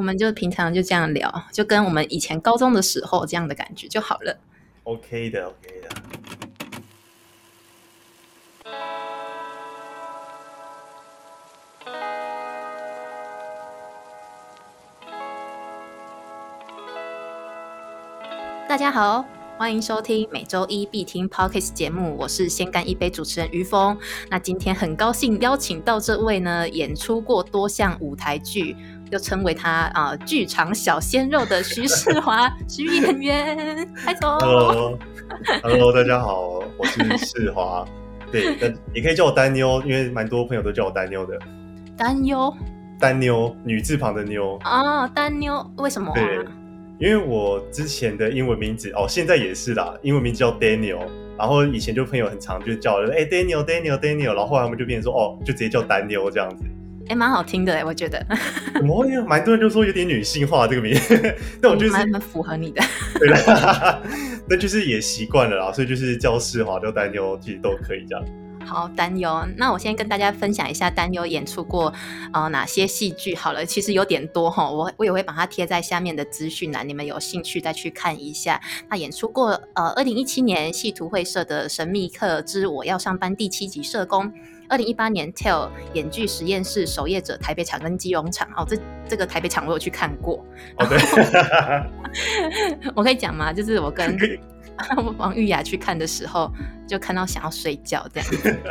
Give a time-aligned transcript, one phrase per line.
[0.00, 4.34] 我们就平常就这样聊，就跟我们以前高中的时候这样的感觉就好了。
[4.84, 5.90] OK 的，OK 的。
[18.66, 19.22] 大家好，
[19.58, 23.98] 欢迎收听每周一必听 Podcast 节目，我是先干一杯主持人于峰。
[24.30, 28.74] 那今天很高兴邀请到这位呢，演出过多项舞台剧，
[29.10, 34.38] 又称为他啊、剧场小鲜肉的徐世华徐演员，嗨走。
[34.38, 37.84] Hello，Hello， 大家好，我是世华。
[38.30, 41.36] 对，但也可以叫我丹妞，因为蛮多朋友都叫我丹妞的。
[41.96, 42.54] 丹妞
[43.00, 44.56] 丹妞，女字旁的妞。
[44.62, 46.44] 啊，丹妞为什么、对啊？，
[47.00, 51.00] 因为我之前的英文名字哦，现在也是啦，英文名字叫 Daniel。
[51.36, 56.64] 然后以前就朋友很常就叫我，哎、Daniel Daniel Daniel，然后后来他们就变成说，哦，就直接叫丹妞这样子。
[57.10, 58.24] 哎，蛮好听的哎，我觉得，
[58.72, 60.96] 怎么会有蛮多人就说有点女性化这个名，
[61.60, 62.80] 但我就是蛮蛮符合你的。
[63.18, 64.00] 对啦，
[64.48, 68.24] 那就是也习惯了啦，所以就是教室哈叫丹妞，其实都可以这样。
[68.64, 69.44] 好，担忧。
[69.56, 71.92] 那我先跟大家分享一下担忧演出过
[72.32, 78.60] 呃哪些戏剧好了，其实有点多哈，我我也会把它贴在下面的资讯栏，你们有兴趣再去看一下。
[78.88, 84.32] 那演出过呃二零一七年戏图会社的《神秘客之我要上班》第七集社工。
[84.70, 90.46] 二零一八年 Tell 演剧实验室守夜者台北场跟基隆场哦，这这个台北场我有去看过，
[90.76, 90.96] 哦，对，
[92.94, 93.52] 我可以讲吗？
[93.52, 94.16] 就是我跟
[95.18, 96.50] 王玉雅去看的时候，
[96.86, 98.28] 就看到想要睡觉这样。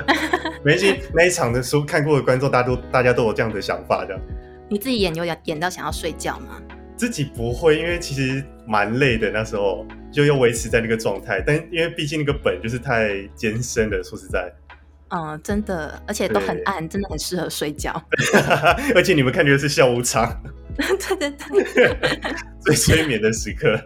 [0.64, 4.22] 没事，那一场的书看过的观众，大家都大家都有这样的想法，这样。
[4.70, 6.62] 你自己演有演演到想要睡觉吗？
[6.96, 11.44] 自己不会，因为其实蛮累的，那时候就要维持在那个状态。
[11.46, 14.52] 但因为毕竟那个本就是太艰深了，说实在，
[15.10, 17.92] 嗯，真的，而且都很暗，真的很适合睡觉。
[18.96, 20.42] 而且你们看的是下午场，
[20.78, 22.00] 对对对，
[22.62, 23.80] 最催眠的时刻。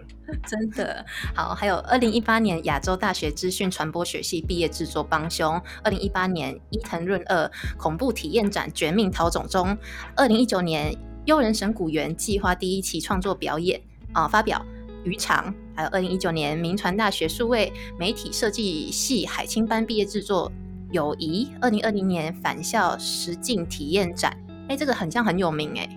[0.47, 1.53] 真的好。
[1.53, 9.77] 还有二零一八年亚洲大学资讯传播学系毕业制作帮凶，二零一八年伊藤润二恐怖体验展绝命逃走中，
[10.15, 10.95] 二零一九年
[11.25, 13.79] 幽人神谷园计划第一期创作表演
[14.11, 14.65] 啊、发表
[15.03, 20.51] 渔场，还有二零一九年民传大学数位媒体设计系海青班毕业制作
[20.93, 24.37] 友谊，二零二零年返校实境体验展，
[24.69, 25.89] 哎，这个很像很有名哎。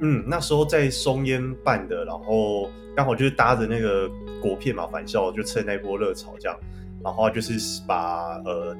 [0.00, 4.08] 嗯，那时候在松烟办的，然后刚好就是搭着那个
[4.40, 6.56] 国片嘛，返校就趁那波热潮这样，
[7.04, 8.74] 然后就是把呃，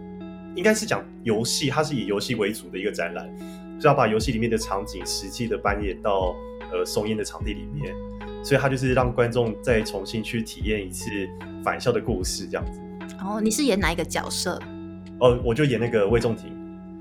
[0.54, 3.28] 应该是讲游戏，它是以游戏为主的一个展览，
[3.80, 6.34] 是要把游戏里面的场景实际的扮演到
[6.72, 7.92] 呃松烟的场地里面，
[8.42, 11.10] 所以它就是让观众再重新去体验一次
[11.62, 12.80] 返校的故事这样子。
[13.22, 14.58] 哦，你是演哪一个角色？
[15.20, 16.50] 哦，我就演那个魏仲廷，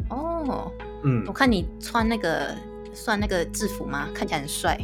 [0.10, 0.72] 哦，
[1.04, 2.56] 嗯我，看你穿那个
[2.94, 4.08] 算那个制服吗？
[4.14, 4.78] 看起来很帅。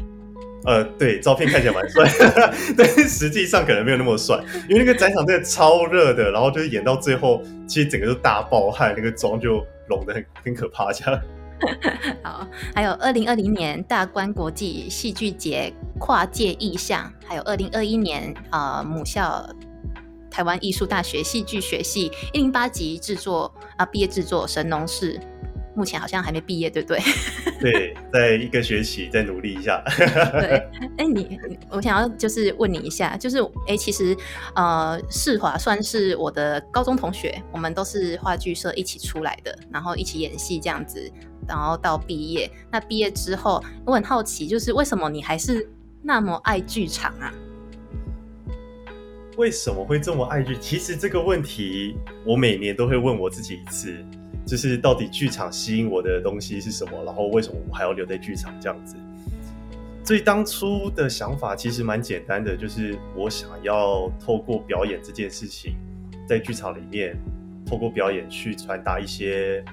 [0.65, 2.09] 呃，对，照片看起来蛮帅，
[2.75, 11.21] 但是实际上可能没有那么帅，因为那个展场真的超热的，然后就是演到最后，其实整个都大爆汗，那个妆就拢得很很可怕，这样。
[12.23, 19.47] 好，还有二零二零年大观国际戏剧节跨界意向，还有二零二一年呃母校
[20.35, 25.17] 台湾艺术大学戏剧学系一零八级制作啊、毕业制作《神农氏》，
[25.77, 26.99] 目前好像还没毕业，对不对？
[27.61, 29.81] 对，在一个学期再努力一下。
[29.97, 30.61] 对，
[30.97, 34.13] 哎，你你我想要就是问你一下，就是哎，其实
[34.55, 41.09] 呃，世华算是我的高中同学，我们都是话剧社一起出来的，然后一起演戏这样子，
[41.47, 42.51] 然后到毕业。
[42.69, 45.65] 那毕业之后，我很好奇，就是为什么你还是
[46.01, 47.33] 那么爱剧场啊？
[49.37, 50.55] 为什么会这么爱剧？
[50.57, 53.93] 其实这个问题我每年都会问我自己一次，
[54.45, 58.95] 就是到底剧场吸引我的东西是什么，然后为什么我还要留在剧场这样子。
[60.05, 65.75] 所以当初的想法其实蛮简单的，就是我想要透过表演这件事情，
[66.27, 67.17] 在剧场里面
[67.65, 69.65] 透过表演去传达一些，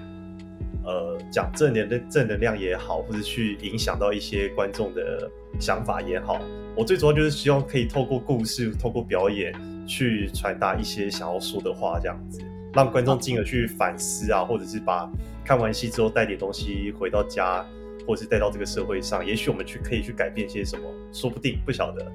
[0.85, 6.41] 呃，讲正能的正能量也好，或者去影响到一些观众的想法也好。
[6.75, 9.55] 我最主要就是希望可以透过故事、透过表演
[9.87, 12.41] 去传达一些想要说的话，这样子
[12.73, 15.11] 让观众进而去反思啊，或者是把
[15.45, 17.65] 看完戏之后带点东西回到家，
[18.07, 20.83] 或者是带到这个社会上，也许我们去可以去改变些什么，
[21.13, 22.13] 说不定不晓得。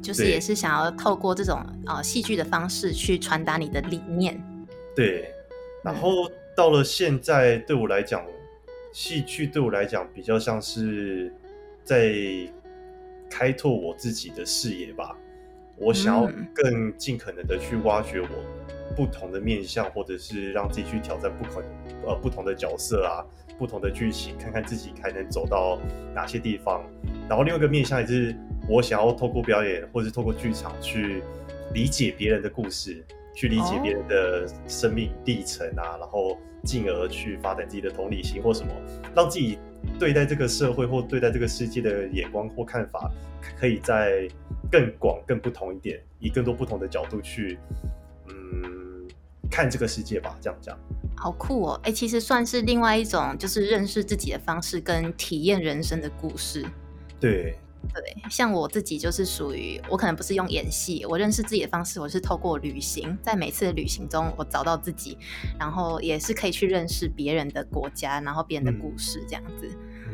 [0.00, 4.40] 就是也是想要透过这种呃戏剧的方式去传达你的理念。
[4.96, 5.28] 对，
[5.84, 8.24] 然后到了现在，对我来讲，
[8.92, 11.32] 戏剧对我来讲比较像是
[11.82, 12.14] 在
[13.30, 15.16] 开拓我自己的视野吧。
[15.76, 18.28] 我想要嗯更尽可能的去挖掘我
[18.94, 21.64] 不同的面向，或者是让自己去挑战不可
[22.06, 23.24] 呃不同的角色啊，
[23.58, 25.80] 不同的剧情，看看自己还能走到
[26.14, 26.84] 哪些地方。
[27.28, 28.36] 然后另外一个面向也是
[28.68, 31.22] 我想要透过表演，或者是透过剧场去
[31.72, 33.02] 理解别人的故事，
[33.34, 38.72] 去理解别人的生命历程啊，然后进而去发展自己的同理心或什么，
[39.14, 39.58] 让自己
[39.98, 43.10] 对待这个社会或对待这个世界的眼光或看法，
[43.58, 44.28] 可以在
[44.70, 47.58] 更广、更不同一点，以更多不同的角度去，
[48.28, 49.08] 嗯，
[49.50, 50.36] 看这个世界吧。
[50.40, 50.78] 这样讲，
[51.16, 51.80] 好酷哦！
[51.82, 56.64] 哎，其实算是另外一种，就是认识自己的方式跟体验人生的故事。
[57.18, 57.56] 对
[57.94, 65.18] 对，像我自己就是属于我可能不是用演戏，我认识自己的方式，我是透过旅行，在每次的旅行中，我找到自己，
[65.58, 69.68] 然后也是可以去认识别人的国家，然后别人的故事，这样子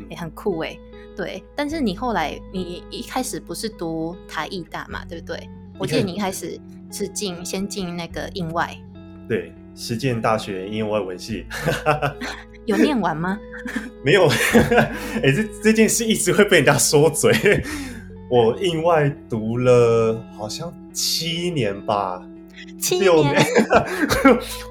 [0.09, 0.77] 也很酷哎。
[1.17, 5.49] 对，但是你后来你一开始不是读台艺大嘛，对不对？
[5.79, 6.59] 我记得你一开始
[6.91, 8.77] 是进先进那个印外，
[9.29, 11.47] 对，实践大学应外文系。
[12.69, 13.39] 有念完吗？
[14.05, 14.29] 没有，
[15.25, 17.33] 哎，这这件事一直会被人家说嘴。
[18.31, 22.23] 我意外读了好像七年吧，
[22.79, 23.43] 七年，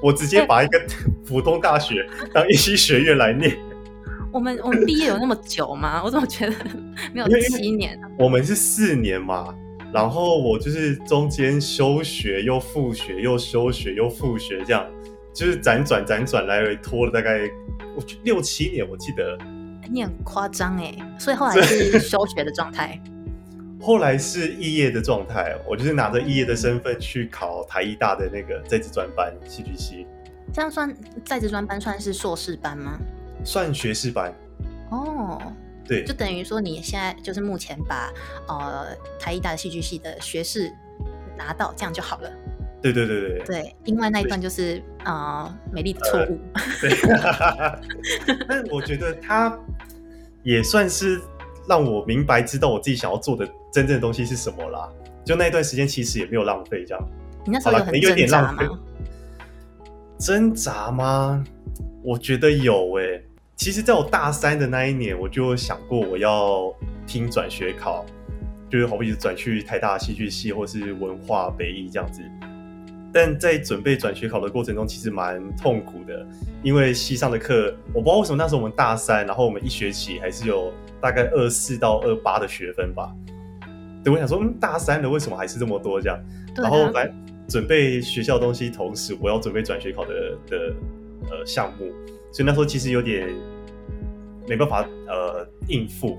[0.00, 0.80] 我直接把一个
[1.26, 3.56] 普通大学当一期学院来念。
[4.32, 6.00] 我们我们毕业有那么久吗？
[6.04, 6.54] 我怎么觉得
[7.12, 7.98] 没有七年？
[8.16, 9.52] 我们是四年嘛，
[9.92, 14.86] 然后我就是中间休学又复学又休学又复学这样。
[15.34, 17.48] 就是辗转辗转来回拖了大概
[17.98, 19.36] 我六七年，我记得。
[19.90, 23.00] 你很夸张哎，所以后来是休学的状态。
[23.82, 30.06] 后来是肄业的状态，我就是拿着肄业的身份去考台艺大的那个在职专班戏剧系。
[30.52, 32.98] 这样算在职专班算是硕士班吗？
[33.44, 34.32] 算学士班。
[34.90, 35.40] 哦，
[35.84, 38.12] 对，就等于说你现在就是目前把
[38.46, 40.72] 呃台艺大的戏剧系的学士
[41.36, 42.30] 拿到，这样就好了。
[42.80, 46.38] 对对对对对，另外那一段就是啊，美丽的错误。
[46.80, 49.58] 对，但我觉得他
[50.42, 51.20] 也算是
[51.68, 54.88] 让我明白知道我自己想要做的真正的东西是什么啦。
[55.24, 57.08] 就那一段时间其实也没有浪费，这样。
[57.44, 58.80] 你那时候有很挣扎吗？
[60.18, 61.44] 挣扎吗？
[62.02, 63.24] 我觉得有诶。
[63.56, 66.72] 其实，在我大三的那一年，我就想过我要
[67.08, 68.06] 听转学考，
[68.70, 72.22] 就是好比转去台大戏剧系或是文化北艺这样子。
[73.12, 76.26] 但在准备转学考的过程中，其实蛮痛苦的，
[76.62, 83.10] 因为西上的课，我不知道为什么那时候我们大三，然后我们一学期还是有大概二四到二八的学分吧。
[84.04, 86.18] 对，我想说，嗯，大三了，为什么还是这么多这样？
[86.56, 87.12] 然后来
[87.48, 90.74] 准备学校东西，同时我要准备转学考的的
[91.30, 91.90] 呃项目，
[92.30, 93.28] 所以那时候其实有点
[94.46, 96.18] 没办法呃应付。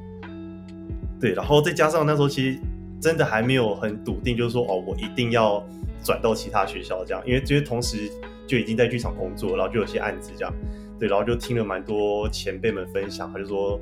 [1.21, 2.59] 对，然后再加上那时候其实
[3.01, 5.63] 真的还没有很笃定，就是说哦，我一定要。
[6.01, 8.09] 转到其他学校这样，因为这些同时
[8.47, 10.53] 就已经在剧场工作，然后就有些案子这样，
[10.97, 13.77] 对，然后就听了蛮多前辈们分享，他就说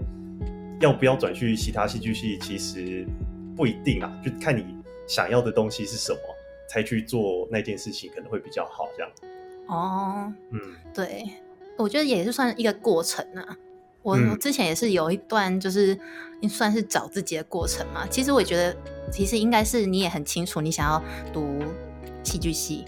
[0.81, 3.05] 要不要转去其他戏剧系，其实
[3.55, 4.65] 不一定啊，就看你
[5.07, 6.19] 想要的东西是什么，
[6.67, 9.11] 才去做那件事情可能会比较好这样。
[9.67, 10.59] 哦，嗯，
[10.95, 11.23] 对，
[11.77, 13.55] 我觉得也是算一个过程啊。
[14.15, 15.97] 我之前也是有一段就是
[16.49, 18.07] 算是找自己的过程嘛。
[18.09, 18.75] 其实我觉得，
[19.11, 21.01] 其实应该是你也很清楚你想要
[21.33, 21.59] 读。
[22.23, 22.83] 戏剧系，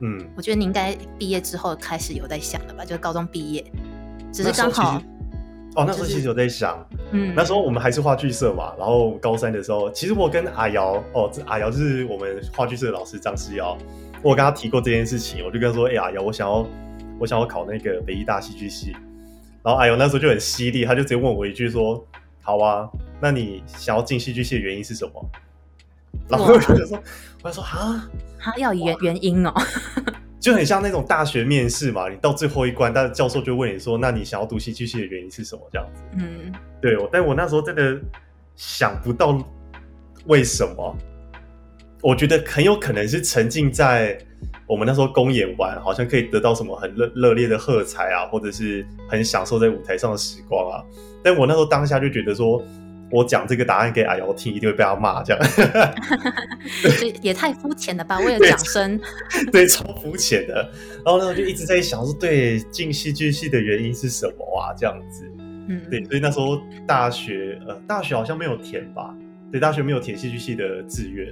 [0.00, 2.82] 嗯，我觉得你应该毕业之后开始有在想了吧？
[2.82, 3.62] 就是高中毕业，
[4.32, 4.96] 只是刚好，
[5.74, 8.72] 哦，那时候其实有在想，嗯，那时候我们还是话剧社嘛。
[8.78, 13.76] 然后高三的时候，其实我跟阿瑶，哦，这阿瑶是我们话剧社的老师张思瑶，
[14.22, 16.66] 我跟他提过这件事情，我就跟他说，哎，阿瑶，我想要，
[17.18, 18.96] 我想要考那个北医大戏剧系。
[19.62, 22.04] 然后阿瑶那时候就很犀利，他就直接问我一句说，
[22.42, 22.88] 好啊，
[23.20, 25.30] 那你想要进戏剧系的原因是什么？
[26.28, 26.98] 然后我就说，
[27.42, 29.52] 我就说啊，他要原原因哦，
[30.40, 35.62] 就很像那种大学面试嘛，你到最后一关，但是教授就问你说，那你想要读戏剧系的原因是什么？
[35.70, 38.00] 这样子，嗯，对我，但我那时候真的
[38.56, 39.38] 想不到
[40.26, 40.96] 为什么，
[42.02, 44.18] 我觉得很有可能是沉浸在
[44.66, 50.84] 我们那时候公演完，好像可以得到什么很热热烈的喝彩啊，或者是很享受在舞台上的时光啊，
[51.22, 52.62] 但我那时候当下就觉得说。
[53.12, 55.42] 我讲这个答案给阿瑶听，一定会被他骂，这样，
[57.20, 58.20] 也太肤浅了吧？
[58.20, 59.00] 为了掌声，
[59.50, 60.54] 对，超肤浅的。
[61.04, 64.70] 然后呢，我就一直在想说，对，进戏剧系的原因是什么啊？
[64.78, 65.28] 这样子，
[65.68, 69.12] 嗯，对，所以那时候大学，呃，大学好像没有填吧？
[69.50, 71.26] 对，大学没有填戏剧系的志愿。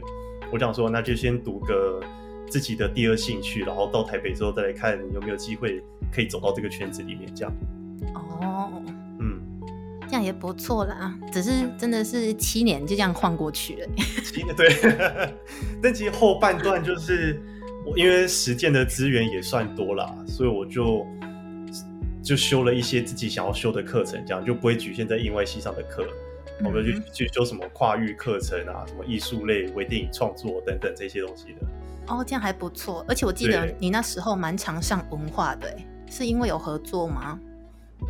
[0.51, 2.01] 我想说，那就先读个
[2.49, 7.53] 自己的第二兴趣，然后到台北之后再来看有没有机会可以走到这个圈子里面，这样。
[8.15, 8.71] 哦。
[9.21, 9.41] 嗯
[10.11, 13.89] 这样也不错啦，只是真的是七年就这样晃过去了。
[14.25, 14.67] 七年对，
[15.83, 17.39] 但其实后半段就是
[17.85, 21.07] 我因为实践的资源也算多啦，所以我就
[22.23, 26.07] 就修了一些自己想要修的课程，这样就不会局限在英外系上的课。
[26.65, 31.67] 我们去去修什么跨域课程啊，什么艺术类、微电影创作等等这些东西的。
[32.09, 33.05] 哦，这样还不错。
[33.09, 37.39] 而且我记得你那时候蛮常上文化的，哎，是因为有合作吗？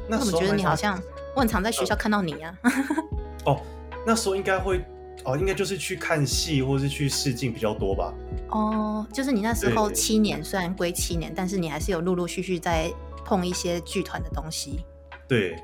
[0.08, 1.00] 那时候觉得你好像
[1.34, 2.58] 我很常在学校看到你啊？
[3.44, 3.60] 哦，
[4.06, 4.80] 那时候应该会
[5.24, 8.14] 哦，应该就是去看戏或是去试镜比较多吧。
[8.50, 12.90] 哦，就是你那时候七年，虽然归七年，但是你还是有陆陆续续在
[13.24, 14.84] 碰一些剧团的东西。
[15.26, 15.56] 对，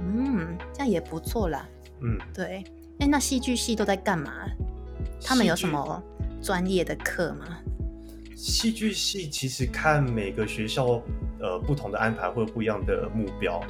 [0.00, 1.66] 嗯，这样也不错啦。
[2.02, 2.64] 嗯，对，
[2.98, 4.30] 哎，那戏剧系都在干嘛？
[5.22, 6.02] 他们有什么
[6.42, 7.46] 专业的课吗？
[8.34, 11.02] 戏剧系其实看每个学校
[11.40, 13.62] 呃不同的安排会有不一样的目标。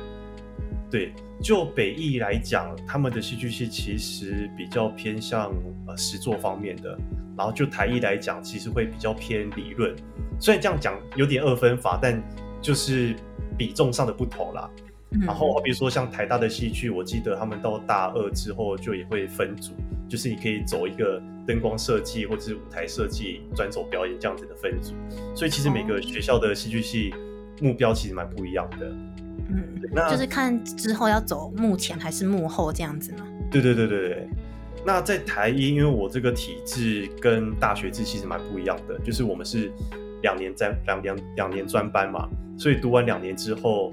[0.91, 5.53] 对，就北艺来讲，他们的戏剧系其实比较偏向
[5.87, 6.99] 呃实作方面的，
[7.37, 9.95] 然后就台艺来讲，其实会比较偏理论。
[10.41, 12.23] 虽然这样讲有点二分法，但
[12.61, 13.17] 就是
[13.57, 14.71] 比重上的不同啦。
[15.13, 19.73] 嗯然后，好比说像台大的戏剧，我记得他们到大二之后就也会分组，
[20.09, 24.95] 就是你可以走一个灯光设计或者是舞台设计，转走表演这样子的分组。
[25.35, 27.15] 所以其实每个学校的戏剧系
[27.61, 28.87] 目标其实蛮不一样的。
[29.49, 33.25] 嗯，那就是看之后要走幕前还是幕后这样子吗？
[33.51, 34.29] 对对对对对。
[34.85, 39.71] 那在台一，因为我这个体制跟大学制其实蛮不一样的，就是我们是
[40.23, 43.93] 两年在两两两年专班嘛，所以读完两年之后，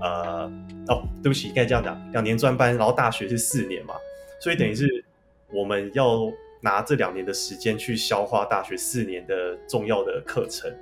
[0.00, 0.50] 呃，
[0.88, 3.94] 哦，对不起，应该这样讲，两年专班，然后大学是四年嘛，
[4.40, 5.04] 所以等于是
[5.52, 10.72] 我们要拿这两年的时间去消化大学四年的重要的课程。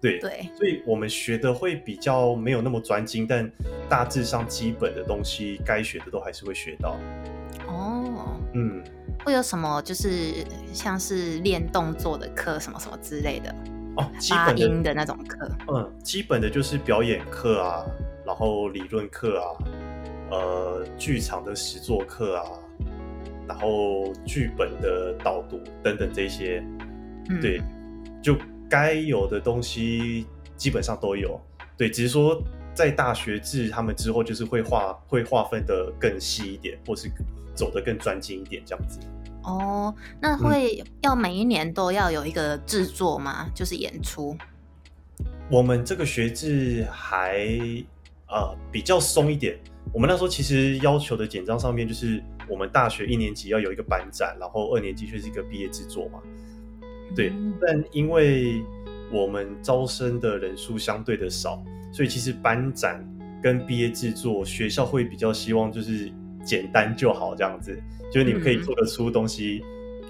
[0.00, 3.50] 对，对，所以我们学的会比较没有那么专精，但
[3.88, 6.98] 大致上基本的东西该学的都还是会学到。
[7.66, 8.84] 哦，嗯，
[9.24, 10.44] 会有什么就是
[10.74, 13.54] 像是练动作的课什么什么之类的，
[13.96, 15.50] 哦，基发音的那种课。
[15.72, 17.84] 嗯，基本的就是表演课啊，
[18.26, 19.46] 然后理论课啊，
[20.30, 22.44] 呃，剧场的实作课啊，
[23.46, 26.64] 然后剧本的导读等等这些，
[27.28, 27.60] 嗯，对，
[28.22, 28.36] 就
[28.68, 31.40] 该有的东西基本上都有。
[31.76, 37.08] 对，只是说在大学制，他们之后就是会划会划分的更细一点，或是
[37.54, 38.98] 走得更专精一点这样子。
[39.44, 43.48] 哦，嗯那会要每一年都要有一个制作吗？
[43.54, 44.36] 就是演出。
[45.50, 47.46] 我们这个学制还
[48.28, 49.58] 呃比较松一点。
[49.92, 56.18] 我们那时候其实要求的简章上面就是，我们大学一年级要有一个班展，然后二年级却是一个毕业制作嘛。
[57.14, 58.64] 对，嗯但因为
[59.12, 63.06] 我们招生的人数相对的少，所以其实班展
[63.42, 66.10] 跟毕业制作，学校会比较希望就是
[66.42, 67.78] 简单就好这样子，
[68.14, 69.60] 就是你们可以嗯做得出东西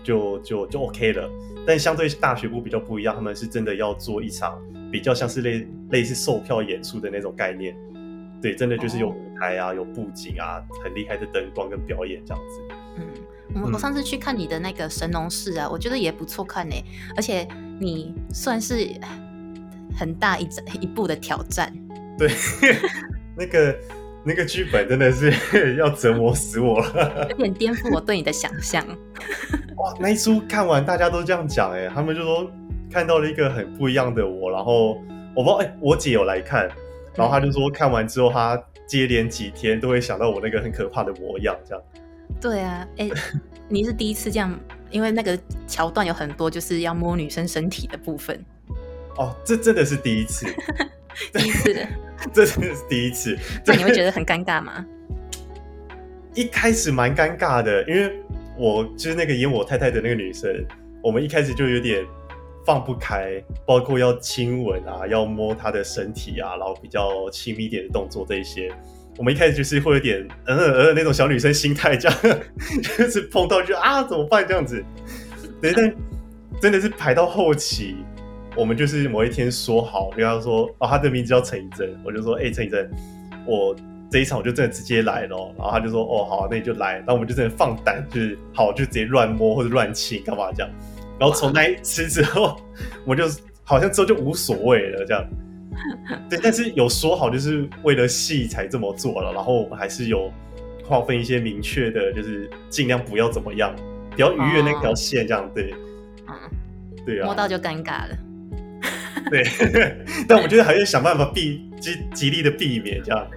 [0.02, 1.30] 就就就 OK 了。
[1.66, 4.60] 但相对大学部比较不一样，他们是真的要做一场
[4.92, 7.74] 比较像是类类似售票演出的那种概念。
[8.42, 12.60] 对，真的就是有哦舞台啊，有布景啊，很厉害的灯光跟表演这样子。
[12.98, 13.06] 嗯，
[13.62, 16.76] 我嗯我上次去看你的那个神农氏啊，我觉得也不错看呢、
[17.16, 17.48] 而且
[17.80, 18.86] 你算是
[19.98, 20.46] 很大一
[20.78, 21.72] 一步的挑战。
[22.18, 22.28] 对，
[23.34, 23.74] 那个
[24.24, 25.32] 那个剧本真的是
[25.76, 27.26] 要折磨死我了。
[27.30, 28.84] 有点颠覆我对你的想象。
[29.76, 32.50] 哇，那一出看完大家都这样讲哎，他们就说
[32.90, 34.94] 看到了一个很不一样的我，然后
[35.34, 36.68] 我不知道哎、我姐有来看，
[37.14, 41.84] 然后她就说看完之后她接连几天都会想到我那个很可怕的模样，这样。
[42.40, 43.10] 对啊，哎、
[43.68, 44.58] 你是第一次这样，
[44.90, 48.42] 因为那个桥段有很多就是要摸女生身体的部分，
[49.16, 50.46] 哦，这真的是第一次，
[51.32, 51.86] 第一次，
[52.32, 53.36] 这真的是第一次。
[53.66, 54.84] 那你会觉得很尴尬吗？
[56.34, 58.12] 一开始蛮尴尬的，因为
[58.58, 60.50] 我就是那个演我太太的那个女生，
[61.02, 62.04] 我们一开始就有点
[62.66, 68.68] 放不开，包括要亲吻啊，要摸她的身体啊，然后比较亲密一点的动作这一些，
[69.16, 72.18] 我们一开始就是会有点嗯嗯嗯那种小女生心态，这样
[72.98, 74.84] 就是碰到就啊怎么办这样子，
[75.60, 75.94] 对，但
[76.60, 77.96] 真的是排到后期。
[78.56, 82.88] 我们就是某一天说好，比方说哦，他的名字叫陈以真，我就说哎，陈以真，
[83.46, 83.74] 我
[84.10, 90.70] 这一场我就真的直接来了哦，然后他就说哦好，那你就来，然后我们就真的放胆，就是好就直接乱摸或者乱亲干嘛这样，
[91.18, 92.56] 然后从那一次之后，
[93.04, 93.24] 我们就
[93.64, 95.24] 好像之后就无所谓了这样，
[96.30, 100.30] 对，但是有说好就是为了戏才这么做了，然后我们还是有
[100.84, 103.74] 划分一些明确的，就是尽量不要怎么样，
[104.14, 105.74] 不要逾越那条线这样，对。
[106.26, 106.34] 嗯，
[107.04, 108.16] 对啊，摸到就尴尬了。
[109.30, 109.44] 对，
[110.28, 113.30] 但我觉得还是想办法避极极力的避免这样，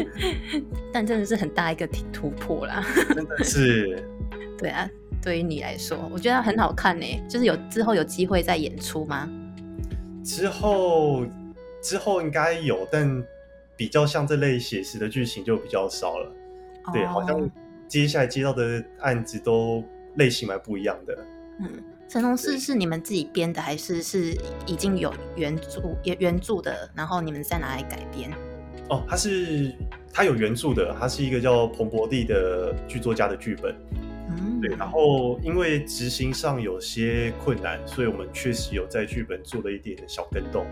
[0.92, 2.84] 但真的是很大一个突突破啦。
[3.14, 4.02] 真的是。
[4.56, 4.88] 对啊，
[5.20, 7.04] 对于你来说，我觉得很好看呢。
[7.28, 9.28] 就是有之后有机会再演出吗？
[10.24, 11.26] 之后
[11.82, 13.22] 之后应该有，但
[13.76, 16.32] 比较像这类写实的剧情就比较少了。
[16.92, 17.50] 对，好像
[17.88, 19.84] 接下来接到的案子都
[20.16, 21.18] 类型蛮不一样的。
[21.60, 21.68] 嗯，
[22.08, 28.30] 神农氏是你们自己编的，还是是已经有原著原原著的，然后你们再拿来改编？
[28.88, 29.74] 哦，它是
[30.12, 33.74] 它有原著的，它是一个叫彭博蒂的剧作家的剧本。
[34.28, 34.76] 嗯，对。
[34.76, 40.66] 然后因为执行上有些困难，所以我们确实有在剧本做了一点小跟动。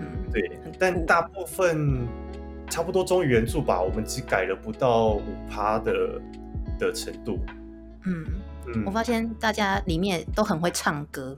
[0.00, 0.58] 嗯，对。
[0.78, 2.08] 但大部分
[2.68, 6.20] 差不多忠于原著吧，我们只改了不到五趴的
[6.78, 7.38] 的程度。
[8.06, 8.24] 嗯
[8.74, 11.36] 嗯，我发现大家里面都很会唱歌。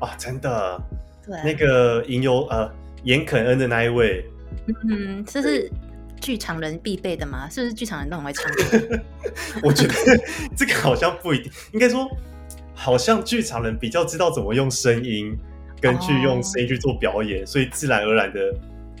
[0.00, 0.80] 啊，真的。
[1.26, 1.38] 对。
[1.42, 2.70] 那个吟游呃
[3.04, 4.24] 严肯恩的那一位。
[4.88, 5.70] 嗯，这是
[6.20, 7.48] 剧场人必备的吗？
[7.50, 9.00] 是不是剧场人都很会唱歌？
[9.62, 9.94] 我觉得
[10.56, 12.08] 这个好像不一定，应该说，
[12.74, 15.36] 好像剧场人比较知道怎么用声音，
[15.80, 18.40] 跟去用声音去做表演，所以自然而然的，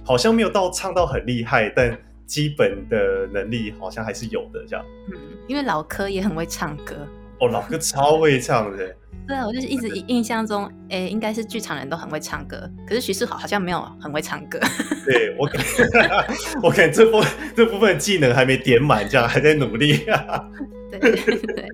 [0.04, 1.96] 好像没有到唱到很厉害，但
[2.26, 4.84] 基本的能力好像还是有的这样。
[5.12, 7.06] 嗯，因为老柯也很会唱歌。
[7.40, 8.96] 哦，老哥超会唱的。
[9.26, 14.60] 对啊，我就是一直印象中，哎，应该是剧场人都很会唱歌，可是徐世豪好像没有很会唱歌。
[15.06, 15.48] 对我，
[16.62, 17.24] 我感 这部
[17.56, 20.04] 这部分技能还没点满，这样还在努力。
[20.90, 21.68] 对对对，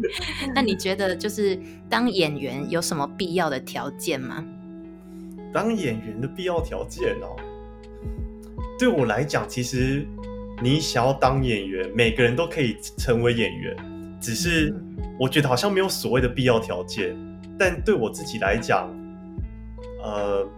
[0.55, 4.45] 那你觉得就是当演员有什么必要的条件吗？
[5.53, 7.35] 当演员的必要条件哦，
[8.79, 10.07] 对我来讲，其实
[10.63, 13.77] 你想要当演员，每个人都可以成为演员，
[14.21, 14.75] 只是
[15.19, 17.17] 我觉得好像没有所谓的必要条件。
[17.59, 18.89] 但对我自己来讲，
[20.03, 20.49] 呃，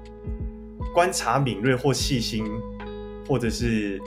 [0.95, 2.45] 观察敏锐或细心，
[3.26, 4.00] 或者是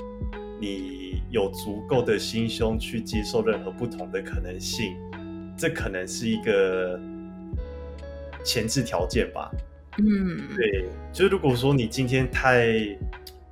[0.61, 4.95] 你有足够的心胸去接受任何不同的可能性，
[5.57, 6.97] 这可能是一个
[8.45, 9.51] 前置条件吧。
[9.97, 12.97] 嗯，对，就是如果说你今天太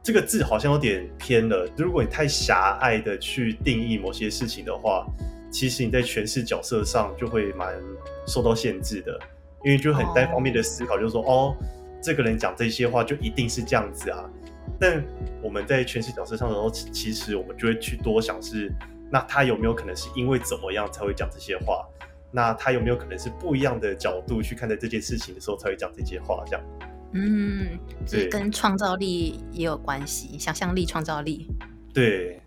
[0.01, 5.05] 这个字好像有点偏了，如果你太狭隘的去定义某些事情的话，
[5.53, 7.79] 其实你在诠释角色上就会蛮
[8.27, 9.17] 受到限制的。
[9.65, 11.55] 因为就很单方面的思考，就是说，哦，
[12.01, 14.29] 这个人讲这些话就一定是这样子啊。
[14.77, 15.01] 但
[15.41, 18.69] 我们在诠释角色上的时候，其实我们就会去多想是，
[19.09, 21.87] 那他有没有可能是因为怎么样才会讲这些话？
[22.29, 26.43] 那他有没有可能是不一样的角度去看待这件事情的时候才会讲这些话？
[26.45, 26.65] 这样，
[27.13, 31.47] 嗯，这跟创造力也有关系，想象力、创造力。
[31.93, 32.41] 对，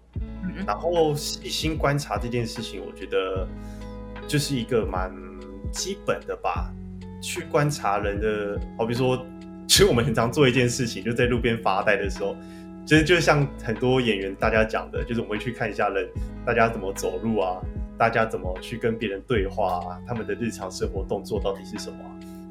[0.66, 3.46] 然后细心观察这件事情，我觉得
[4.26, 5.12] 就是一个蛮
[5.72, 6.72] 基本的吧。
[7.22, 9.26] 去观察人的，好比说，
[9.66, 12.36] 其实我们很常做一件事情，就在路边发呆的时候，
[12.86, 16.08] 其实就像很多演员大家讲的，就是我们会去看一下人，
[16.44, 17.60] 大家怎么走路啊，
[17.98, 21.98] 大家怎么去跟别人对话啊，他们的日常生活动作到底是什么？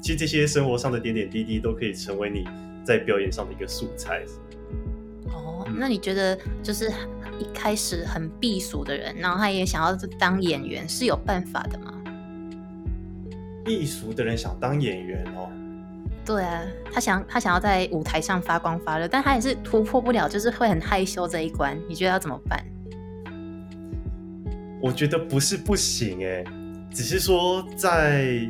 [0.02, 2.44] 其实这些生活上的点点滴滴都可以成为你
[2.84, 4.22] 在表演上的一个素材。
[5.28, 6.92] 哦，那你觉得就是
[7.38, 11.92] 一开始很避俗的人，然后他也想要当演员，是有办法的吗？
[13.64, 15.50] 避俗的人想当演员哦，
[16.24, 21.76] 对啊，他想他想要在舞台上发光发热，但他也是突破不了，就是会很害羞这一关。
[21.88, 22.64] 你觉得要怎么办？
[24.80, 26.44] 我觉得不是不行哎，
[26.92, 28.48] 只是说在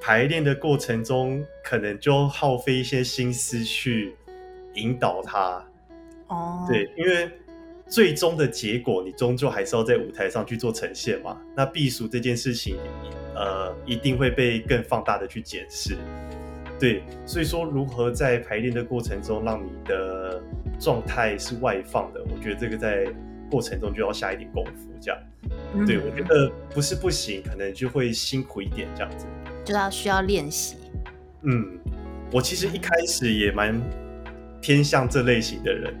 [0.00, 4.16] 排练的过程中，可能就耗费一些心思去
[4.74, 5.64] 引导他。
[6.28, 7.30] 哦，对，因为
[7.88, 11.40] 最终的结果，你终究还是要在舞台上去做呈现嘛。
[11.56, 12.76] 那避暑这件事情。
[13.38, 15.94] 呃，一定会被更放大的去检视，
[16.80, 20.42] 对，所以说如何在排练的过程中让你的
[20.80, 23.04] 状态是外放的，我觉得这个在
[23.50, 25.20] 过程中就要下一点功夫，这样，
[25.86, 29.26] 对我觉得不是不行，可能就会辛苦一点这样子，
[29.62, 30.76] 就要需要练习。
[31.42, 31.78] 嗯，
[32.32, 33.78] 我其实一开始也蛮
[34.62, 35.94] 偏向这类型的人，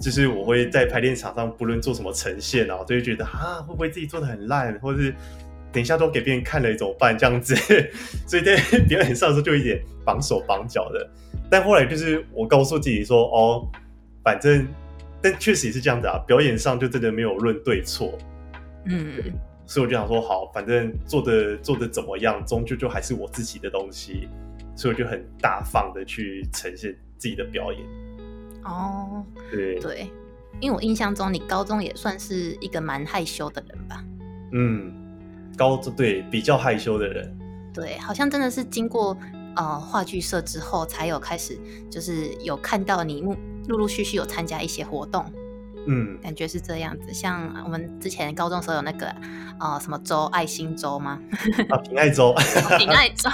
[0.00, 5.14] 就是我会在排练场上不论做什么呈现啊，都会觉得啊会不会自己做的很烂，或者是。
[5.72, 7.18] 等一下都给别人看了怎么办？
[7.18, 7.52] 这样子，
[8.28, 11.10] 所以在表演上的时候就有点绑手绑脚的。
[11.50, 13.68] 但后来就是我告诉自己说：“哦，
[14.22, 14.68] 反正……
[15.20, 16.16] 但确实也是这样子啊。
[16.28, 18.16] 表演上就真的没有论对错，
[18.86, 19.20] 嗯。
[19.66, 24.28] 所以我就想说，好，反正做的做的怎么样，终究就还是我自己的东西。
[24.76, 27.82] 所以我就很大方的去呈现自己的表演。
[28.64, 30.12] 哦，对对，
[30.60, 34.04] 因为我印象中你高中也算是一个蛮害羞的人吧？
[34.52, 34.92] 嗯。
[35.56, 37.32] 高对比较害羞的人，
[37.72, 39.16] 对，好像真的是经过
[39.54, 41.56] 呃话剧社之后，才有开始
[41.88, 43.20] 就是有看到你
[43.68, 45.24] 陆陆续续有参加一些活动。
[45.86, 47.14] 嗯，感觉是这样子。
[47.14, 49.14] 像我们之前高中时候有那个
[49.60, 51.20] 呃什么周爱心周吗？
[51.68, 52.34] 啊，平爱周，
[52.76, 53.30] 平爱粥，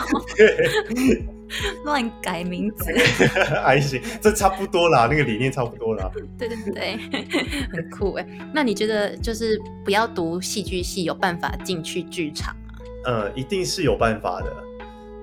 [1.85, 2.85] 乱改名字，
[3.65, 6.11] 爱心，这差不多啦，那个理念差不多啦。
[6.39, 6.97] 对对对，
[7.73, 8.27] 很酷哎。
[8.53, 12.75] 那你觉得就是不要读戏剧系，有办法进去剧场吗？
[13.05, 14.53] 呃，一定是有办法的，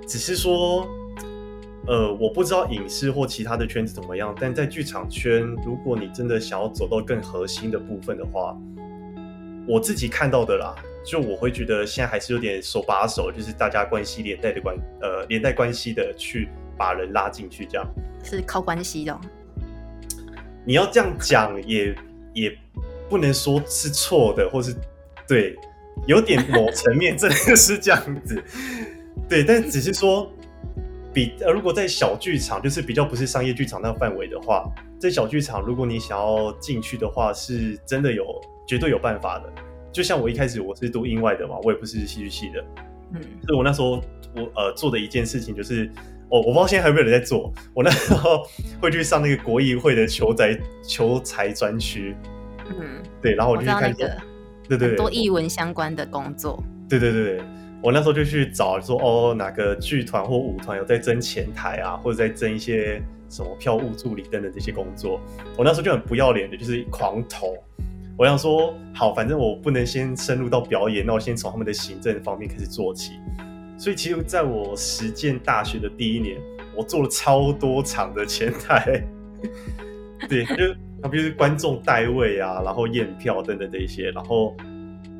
[0.08, 0.88] 只是说。
[1.90, 8.54] 呃，我不知道影视或其他的圈子怎么样，但在剧场圈，如果你真的想要走到更核心的部分的话，
[9.68, 17.86] 我自己看到的啦，就我会觉得现在还是有点手把手，就是大家关系连带的关，呃，连带关系的去把人拉进去，这样
[18.24, 19.20] 是靠关系的。
[20.66, 21.96] 你要这样讲，也
[22.34, 22.58] 也
[23.10, 24.74] 不能说是错的，或是
[25.28, 25.56] 对，
[26.08, 28.42] 有点某层面真的是这样子，
[29.28, 30.32] 对，但只是说。
[31.14, 38.24] 比呃，如果在小剧场，就是比较不是商业剧场那个范围的话，在小剧场，如果你想要进去的话，是真的有
[38.68, 39.52] 绝对有办法的。
[39.92, 42.64] 就像我一开始我是读英外的嘛，我也不是戏剧系的，
[43.14, 44.02] 嗯，所以我那时候
[44.36, 45.90] 我呃做的一件事情就是，
[46.30, 48.44] 哦，我不知道现在还有没有人在做，我那时候
[48.80, 52.16] 会去上那个国议会的求财求财专区，
[52.68, 53.92] 嗯，对，然后我就去看，
[54.68, 57.42] 对对对，多译文相关的工作，对对对。
[57.80, 63.00] 我那时候就去找说哦，哪个剧团或舞团有在争前台啊，或者在争一些
[63.30, 65.22] 什么票务助理等等这些工作。
[65.56, 67.56] 我那时候就很不要脸的，就是狂投。
[68.18, 73.14] 我想说，好，反正我不能先深入到表演，那我先从他们的行政方面开始做起。
[73.78, 76.42] 所以其实在我实践大学的第一年，
[76.76, 79.04] 我做了超多场的前台，
[80.28, 80.54] 对，就
[81.02, 84.56] 啊，比如观众代位啊，然后验票等等这些，然后。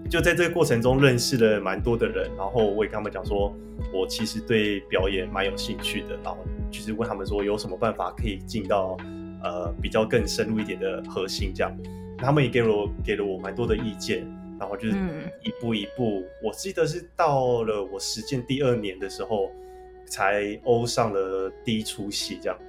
[0.10, 3.54] 就在这个过程中认识了蛮多的人，然后我也跟他们讲说，
[3.94, 6.38] 我其实对表演蛮有兴趣的，然后
[6.72, 8.96] 就是问他们说有什么办法可以进到
[9.44, 11.78] 呃比较更深入一点的核心这样，
[12.18, 14.28] 他们也给了我给了我蛮多的意见，
[14.60, 14.96] 然后就是
[15.44, 19.52] 一步一步，我记得是到了我实践第二年的时候，
[20.06, 22.60] 才欧上了第一出戏这样。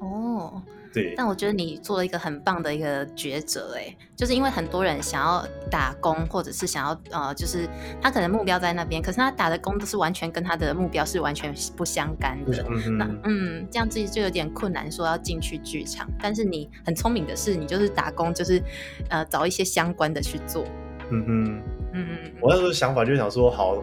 [0.00, 0.62] 哦。
[0.92, 7.68] 对，但我觉得你做了一个很棒的一个抉择，哎，就是因为很多人想要打工，或者是想要呃，就是
[8.00, 12.64] 他可能目标在那边，可是他打的工都是完全跟他的目标是完全不相干的。
[12.98, 16.08] 那嗯，这样自己就有点困难，说要进去剧场。
[16.20, 18.62] 但是你很聪明的是，你就是打工，就是
[19.10, 20.64] 呃找一些相关的去做。
[21.10, 23.82] 嗯哼，嗯嗯，我那时候想法就想说，好，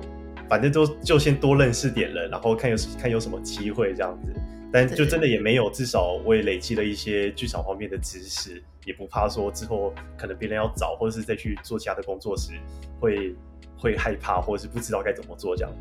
[0.49, 4.33] 反正都就先多认识点人，然后看有看有什么机会这样子。
[4.75, 12.51] 但就真的也没有，至少我也累积了一些剧场方面的知识，也不怕说之后可能别人要找，或者是再去做其他的工作时，
[12.99, 13.33] 会
[13.77, 15.73] 会害怕，或者是不知道该怎么做这样。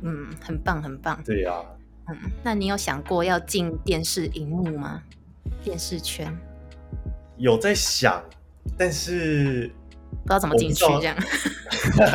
[0.00, 1.22] 嗯，很棒，很棒。
[1.22, 1.52] 对呀。
[2.08, 5.02] 嗯，那你有想过要进电视荧幕吗？
[5.62, 6.34] 电视圈？
[7.36, 8.24] 有在想，
[8.78, 9.70] 但是
[10.22, 11.14] 不知道怎么进去这样。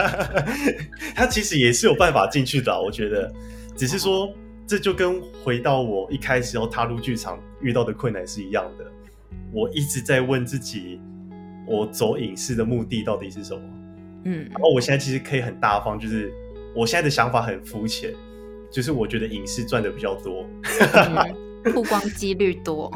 [1.14, 3.32] 他其实也是有办法进去的，我觉得，
[3.78, 4.34] 只是说。
[4.70, 8.86] 这就跟回到我一开始要踏入剧场遇到的困难是一样的。
[9.52, 11.02] 我一直在问自己，
[11.66, 13.62] 我走影视的目的到底是什么？
[14.26, 16.32] 嗯，然后我现在其实可以很大方，就是
[16.76, 18.14] 我现在的想法很肤浅，
[18.72, 20.46] 就是我觉得影视赚的比较多，
[21.74, 22.94] 曝光几率多。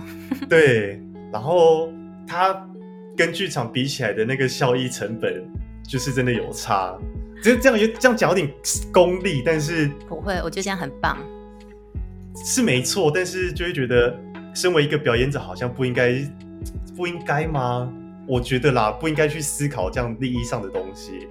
[0.48, 1.92] 对，然后
[2.28, 2.70] 它
[3.18, 5.44] 跟剧场比起来的那个效益成本，
[5.82, 6.96] 就是真的有差。
[7.42, 8.48] 就是这样，这样讲有点
[8.92, 11.18] 功利，但是不会，我觉得这样很棒。
[12.46, 14.16] 是没错，但是就会觉得，
[14.54, 16.14] 身为一个表演者，好像不应该，
[16.96, 17.92] 不应该吗？
[18.28, 21.28] 我觉得啦，不应该去思考这样利益上的东西。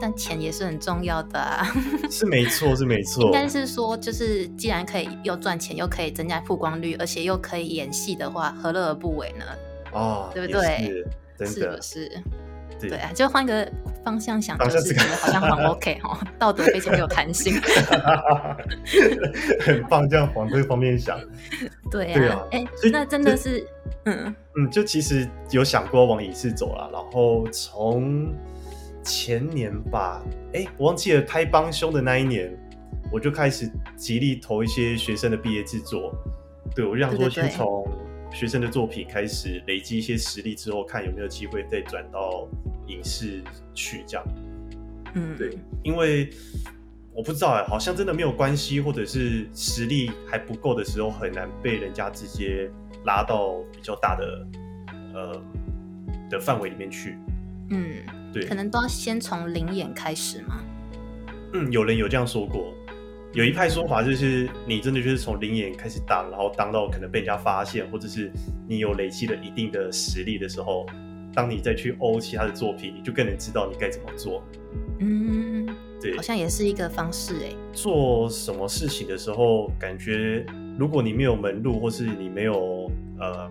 [0.00, 1.66] 但钱也是很重要的啊。
[2.10, 3.24] 是没错，是没错。
[3.24, 9.44] 应该是说，就是既然可以又赚钱，又可以增加曝光率，而且又可以演戏的话，何乐而不为呢？
[9.92, 11.04] 哦，对不对？
[11.46, 12.10] 是不是？
[12.80, 13.70] 对啊，就换个
[14.04, 17.54] 方向想，就是觉得好像很 OK 哈，道德非常有弹性，
[19.60, 20.08] 很棒。
[20.08, 21.18] 这样往这个方面想，
[21.90, 23.66] 对啊，对啊，哎，那真的是，
[24.04, 24.34] 嗯。
[24.56, 28.32] 嗯，就其实有想过往影视走了，然后从
[29.02, 32.56] 前年吧，哎，我忘记了拍帮凶的那一年，
[33.10, 36.14] 我就开始极力投一些学生的毕业制作，
[36.74, 37.84] 对我就想说先从。
[38.34, 42.48] 学生的作品开始累积一些实力之后，看有没有机会再转到
[42.88, 43.40] 影视
[43.72, 44.26] 去这样。
[45.14, 46.28] 嗯，对，因为
[47.14, 52.68] 我不知道哎，好像真的没有关系，或者是实力还不够的时候，很难被人家直接
[53.04, 54.46] 拉到比较大的
[55.14, 55.42] 呃
[56.28, 57.16] 的范围里面去。
[57.70, 60.60] 嗯，对，可能都要先从零演开始嘛。
[61.52, 62.74] 嗯，有人有这样说过。
[63.34, 68.30] 有一派说法就是，你真的就是从零演开始当，然后当到可能被人家发现，或者是
[68.68, 70.86] 你有累积了一定的实力的时候，
[71.34, 74.40] 当你再去欧其他的作品，你就更能知道你该怎么做。
[75.00, 75.66] 嗯，
[76.00, 77.52] 对好，像也是一个方式哎。
[77.72, 80.46] 做什么事情的时候，感觉
[80.78, 83.50] 如果你没有门路，或是你没有呃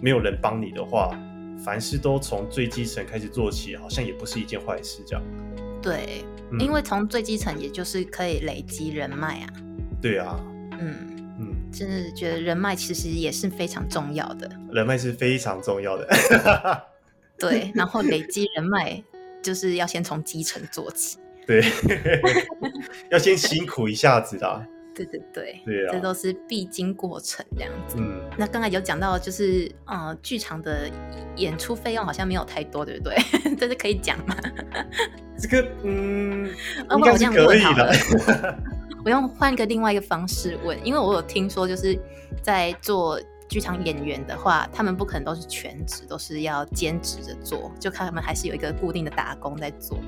[0.00, 1.10] 没有人帮你的话，
[1.58, 5.02] 凡事都从最基层开始做起，好像也不是一件坏事。
[5.04, 5.24] 这样，
[5.82, 9.48] 对，嗯因为从最基层，也就是可以累积人脉啊。
[10.00, 10.38] 对啊，
[10.72, 10.94] 嗯，
[11.40, 14.50] 嗯，真的觉得人脉其实也是非常重要的。
[14.72, 16.08] 人脉是非常重要的。
[17.38, 19.02] 对，然后累积人脉
[19.42, 21.18] 就是要先从基层做起。
[21.46, 21.64] 对，
[23.10, 24.66] 要先辛苦一下子啦。
[25.04, 27.96] 对对对，对啊这都是必经过程这样子。
[27.98, 30.90] 嗯，那刚才有讲到，就是呃，剧场的
[31.36, 33.16] 演出费用好像没有太多，对不对？
[33.56, 34.36] 这是可以讲吗？
[35.38, 36.50] 这个嗯，
[36.90, 37.94] 我这样可以的。
[39.04, 41.96] 我用换一个另外一个方式问，因为我有听说，就是
[42.42, 49.98] 在做剧场演员的话，他们不可能都是全职，都是要兼职着做，就看他们还是有一个固定的打工在做。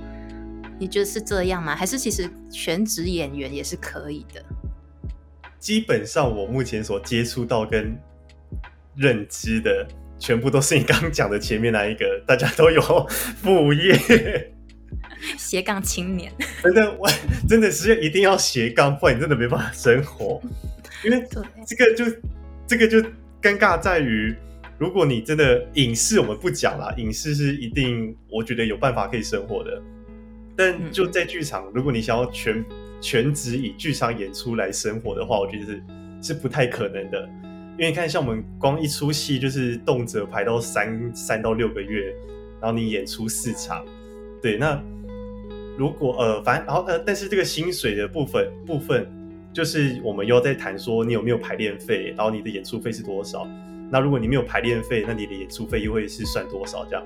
[0.79, 1.77] 你觉得是这样吗？
[1.77, 4.43] 还是其实全职演员也是可以的？
[5.61, 7.95] 基本上我目前所接触到跟
[8.97, 9.87] 认知的，
[10.19, 12.81] 全部都是你刚刚讲的前面那一个，大家都有
[13.43, 14.51] 副业。
[15.37, 17.09] 斜杠青年，真的，我
[17.47, 20.41] 真的是一定要斜杠，不然你真的没办法生活。
[21.05, 21.23] 因为，
[21.67, 22.05] 这个就
[22.67, 22.99] 这个就
[23.41, 24.35] 尴尬在于，
[24.79, 29.81] 如果你真的影视我们不讲啦，影视是一定我觉得有办法可以生活的，
[30.57, 32.65] 但嗯就在剧场，如果你想要全
[33.01, 35.83] 全职以剧场演出来生活的话，我觉得是
[36.23, 37.29] 是不太可能的。
[37.79, 42.15] 因为你看，像我们光一出戏就是动辄排到三三到六个月，
[42.61, 43.83] 然后你演出四场，
[44.43, 44.79] 对，那
[45.79, 49.11] 如果呃，反正然后呃，但是这个薪水的部分部分，
[49.51, 53.49] 就是我们又要在谈说你有没有排练费，然后你的演出费是多少。
[53.91, 57.03] 那如果你没有排练费，那你的演出费又会是算多少这样？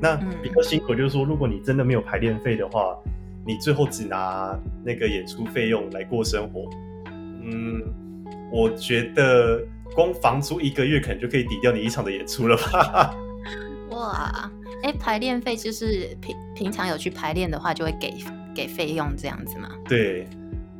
[0.00, 2.96] 那嗯比较辛苦就是说，如果你真的没有排练费的话，
[3.46, 6.68] 你最后只拿那个演出费用来过生活。
[7.44, 7.82] 嗯，
[8.52, 9.60] 我觉得
[9.94, 13.14] 光房租一个月可能就可以抵掉你一场的演出了吧？
[13.90, 14.50] 哇，
[14.84, 18.14] 哎，排练费就是平平常有去排练的话，就会给
[18.54, 19.68] 给费用这样子吗？
[19.88, 20.26] 对，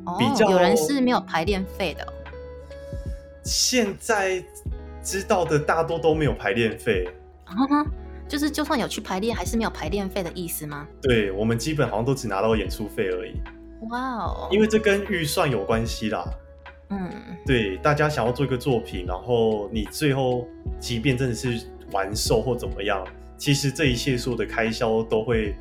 [0.07, 2.13] 哦比较，有人是没有排练费的哦、
[3.45, 4.43] 现在
[5.03, 7.09] 知道的大多都没有排练费。
[8.33, 10.89] 就是就算有去排练，还是没有排练费的意思吗？
[11.03, 13.35] 对我们基本好像都只拿到演出费而已，
[13.91, 16.25] 哇哦，因为这跟预算有关系啦。
[16.89, 17.11] 嗯，
[17.45, 20.49] 对，大家想要做一个作品，然后你最后
[20.81, 25.55] 即便真的是完售或怎么样，其实这一切所有的开销都会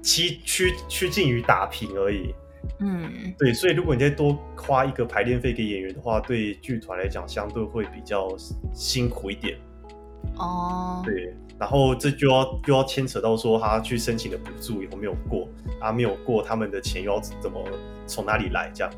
[0.00, 2.32] 趋趋趋近于打平而已。
[2.78, 8.28] 嗯，对，所以如果你再多花一个排练费给演员的话，对剧团来讲相对会比较
[8.72, 9.58] 辛苦一点。
[10.36, 15.46] 哦，对，然后这就要又要牵扯到说他去申请的补助有没有过，
[15.78, 17.62] 啊没有过，他们的钱又要怎么
[18.06, 18.72] 从哪里来？
[18.74, 18.90] 这样，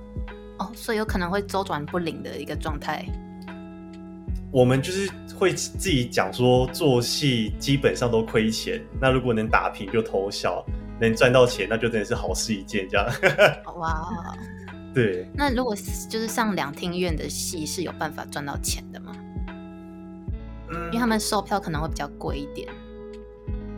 [0.61, 3.05] 哦，所以有可能会周转不灵的一个状态。
[4.53, 10.65] 我们就是会自己讲说做戏基本上都亏钱，那如果能打平就偷笑，
[11.01, 12.87] 能赚到钱那就真的是好事一件。
[12.89, 13.07] 这样，
[13.77, 14.37] 哇，
[14.95, 15.75] 对，那如果
[16.09, 19.17] 就是上两厅院的戏是有办法赚到钱的吗？
[20.73, 22.69] 嗯因为他们售票可能会比较贵一点。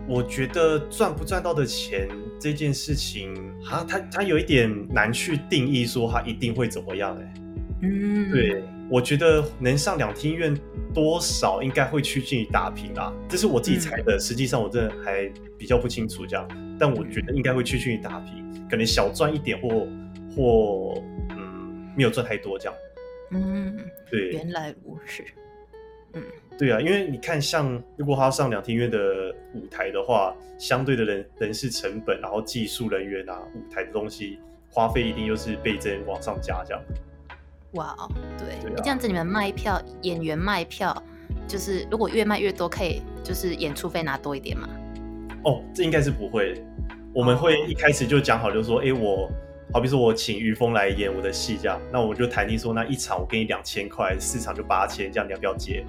[0.06, 7.34] 我觉得赚不赚到的钱这件事情，啊，它它有一点难去定义说它一定会怎么样、欸，
[7.80, 10.54] 嗯，对，我觉得能上两厅院
[10.92, 14.18] 多少应该会趋近于打平啦，这是我自己猜的。
[14.18, 15.26] 实际上我真的还
[15.56, 16.46] 比较不清楚这样，
[16.78, 19.88] 但我觉得应该会趋近于打平，可能小赚一点或
[20.36, 22.78] 或嗯没有赚太多这样。
[23.30, 23.74] 嗯，
[24.10, 25.24] 对原来如此。
[26.56, 34.38] 对啊，因为你看，像如果他要上两厅院的舞台的话，相对的人人事成本，然后技术人员啊，舞台的东西
[34.70, 36.82] 花费一定又是倍增往上加这样。
[37.72, 40.96] 哇哦，对，对啊这样子你们卖票，演员卖票，
[41.48, 44.68] 就是如果越卖越多，可以就是演出费拿多一点嘛？
[45.44, 46.62] 哦，这应该是不会。
[47.12, 49.28] 我们会哦一开始就讲好，就说，哎、我
[49.72, 55.84] 好比说我请于峰来演我的戏，这样，那我就谈定说，那一场我给你两千块，四场就八千，这样你要不要接？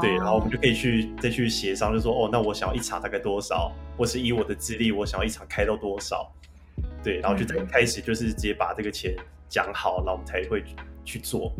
[0.00, 6.32] 对，然后我们就可以去再去协商，就说，哦，那我想要一场大概多少，或是以我的资历，我想要一场开到多少？
[7.02, 9.14] 对，然后就在一开始就是直接把这个钱
[9.48, 10.64] 讲好，然后我们才会
[11.04, 11.52] 去做。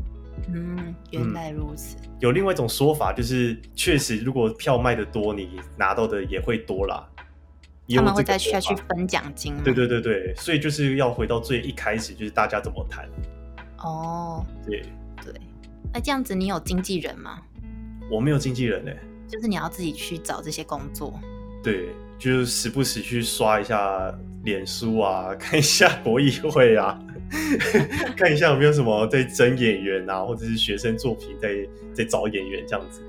[0.48, 1.96] 嗯，原来如此。
[2.20, 7.06] 有另外一种说法，就是确实如果票卖的多，你拿到的也会多啦。
[7.94, 9.60] 他们会再下去分奖金吗？
[9.62, 13.06] 对对对对，所以就是要回到最一开始，就是大家怎么谈。
[13.78, 14.80] 哦，对
[15.22, 15.34] 对。
[15.92, 17.42] 那这样子你有经纪人吗？
[18.10, 18.90] 我没有经纪人呢、
[19.28, 21.18] 就是你要自己去找这些工作。
[21.62, 21.88] 对，
[22.18, 24.12] 就是时不时去刷一下
[24.44, 27.00] 脸书啊，看一下国议会啊，
[28.16, 33.00] 看一下有没有什么在征演员啊，或者是学生作品在在找演员这样子。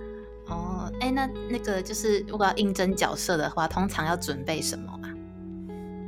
[0.47, 5.09] 哦，哎，那那个就是如果要应征角色的话，通常要准备什么啊？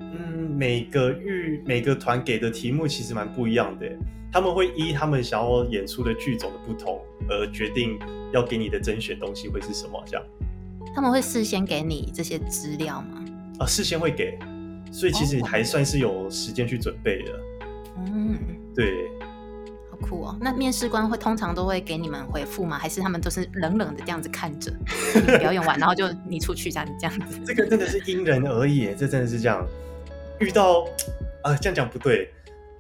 [0.01, 3.91] 嗯，每个剧每个团给的题目其实蛮不一样的，
[4.31, 7.99] 他们会依他们想要演出的剧种的不同而决定
[8.33, 10.25] 要给你的甄选东西会是什么，这样。
[10.93, 13.23] 他们会事先给你这些资料吗？
[13.59, 14.37] 啊，事先会给，
[14.91, 17.31] 所以其实还算是有时间去准备的。
[17.97, 18.37] 嗯，
[18.73, 19.09] 对，
[19.91, 20.37] 好酷哦。
[20.39, 22.77] 那面试官会通常都会给你们回复吗？
[22.77, 24.71] 还是他们都是冷冷的这样子看着
[25.39, 27.39] 表演完，然后就你出去这样这样子？
[27.45, 29.65] 这个真的是因人而异，这真的是这样。
[30.39, 30.85] 遇到
[31.43, 32.29] 啊，这样讲不对。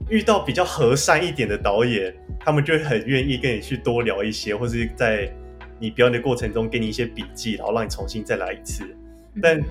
[0.07, 2.13] 遇到比较和善一点的导演，
[2.45, 5.29] 他们就会很愿意跟你去多聊一些，或是在。
[5.77, 8.85] 你表演的过程中，给你一些笔记，然后让你重新再来一次。
[9.43, 9.61] 但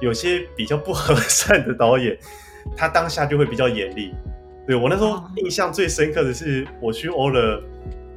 [0.00, 2.16] 有些比较不和善的导演，
[2.74, 4.14] 他当下就会比较严厉。
[4.66, 7.62] 对我那时候印象最深刻的是，我去欧了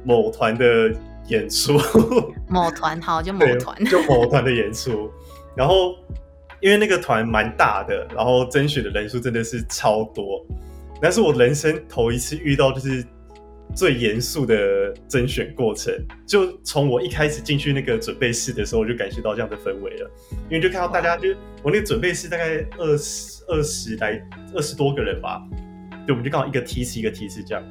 [0.04, 0.90] 某团的
[1.28, 1.78] 演出，
[2.48, 5.10] 某团好就某团，就某团的演出。
[5.54, 5.94] 然后
[6.60, 10.42] 因为那个团蛮大的，然后甄选的人数真的是超多，
[11.02, 13.04] 那是我人生头一次遇到，就是。
[13.74, 15.92] 最严肃的甄选过程，
[16.26, 20.10] 就从我一开始进去那个准备室的时候，我就感觉到这样的氛围了。
[20.48, 21.30] 因为就看到大家，就
[21.62, 24.22] 我那个准备室大概二十二十来
[24.54, 25.42] 二十多个人吧，
[26.06, 27.62] 对，我们就刚好一个梯次一个梯次这样。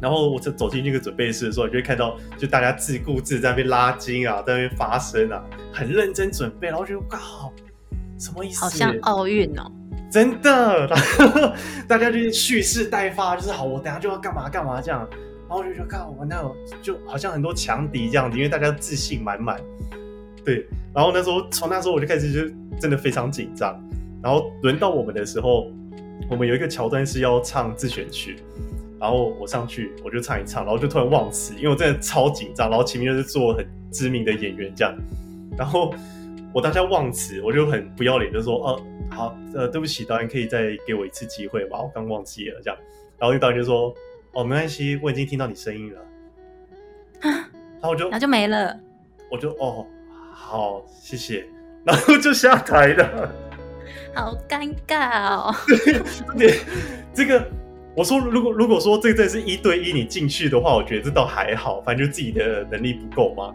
[0.00, 5.42] 然后我就走进那个准备室的时候，就会看到就大家自顾自在那边拉筋啊，在那边发声啊，
[5.72, 6.68] 很认真准备。
[6.68, 7.52] 然后觉得靠，
[8.18, 8.60] 什么意思？
[8.60, 9.70] 好像奥运哦。
[10.14, 10.86] 真的，
[11.88, 16.40] 大家就是蓄势待发，就是好，我等下就要干嘛干嘛这样，然后我就觉得，看我们那
[16.80, 19.60] 就好像很多强敌这样子，因为大家自信满满，
[20.44, 20.68] 对。
[20.94, 23.76] 然后那时候从那时候我就开始就真的非常紧张。
[24.22, 25.66] 然后轮到我们的时候，
[26.30, 28.36] 我们有一个桥段是要唱自选曲，
[29.00, 34.96] 然后我上去我就唱一唱，然后就突然忘词，因为我真的超紧张，然后前面又是做很知名的演员这样，
[35.58, 35.92] 然后。
[36.54, 41.78] 我当下忘词，我就很不要脸，就说：“哦，好，呃，对不起，导演，可以再给我一次机会吗？
[41.80, 42.78] 我刚忘记了。”这样，
[43.18, 43.94] 然后那导演就说
[44.32, 46.00] ：“哦，没关系，我已经听到你声音了。”
[47.22, 48.78] 然后我就然后就没了。
[49.30, 49.86] 我就哦，
[50.32, 51.46] 好，谢谢。
[51.84, 53.30] 然后就下台了。
[54.14, 55.54] 好尴尬哦。
[56.38, 56.60] 对，
[57.12, 57.46] 这个
[57.94, 63.54] 我说，如果如果说这个真的是一对一你进去的话，我觉得这倒还好，反正就自己的能力不够嘛。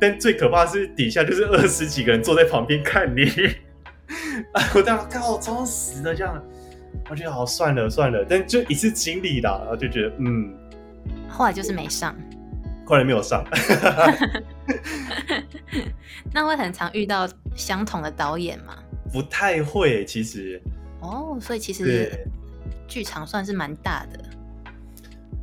[0.00, 3.24] 但最可怕是底下就是二十几个人坐在旁边看你，
[4.74, 6.42] 我当时看我超死的这样，
[7.10, 10.52] 我觉得好算了算了，但就一次经历啦，然后就觉得嗯，
[11.28, 12.14] 后来就是没上，
[12.86, 13.44] 后来没有上，
[16.32, 18.76] 那会很常遇到相同的导演吗？
[19.12, 20.60] 不太会，其实。
[21.00, 22.10] 哦，所以其实
[22.86, 24.24] 剧场算是蛮大的。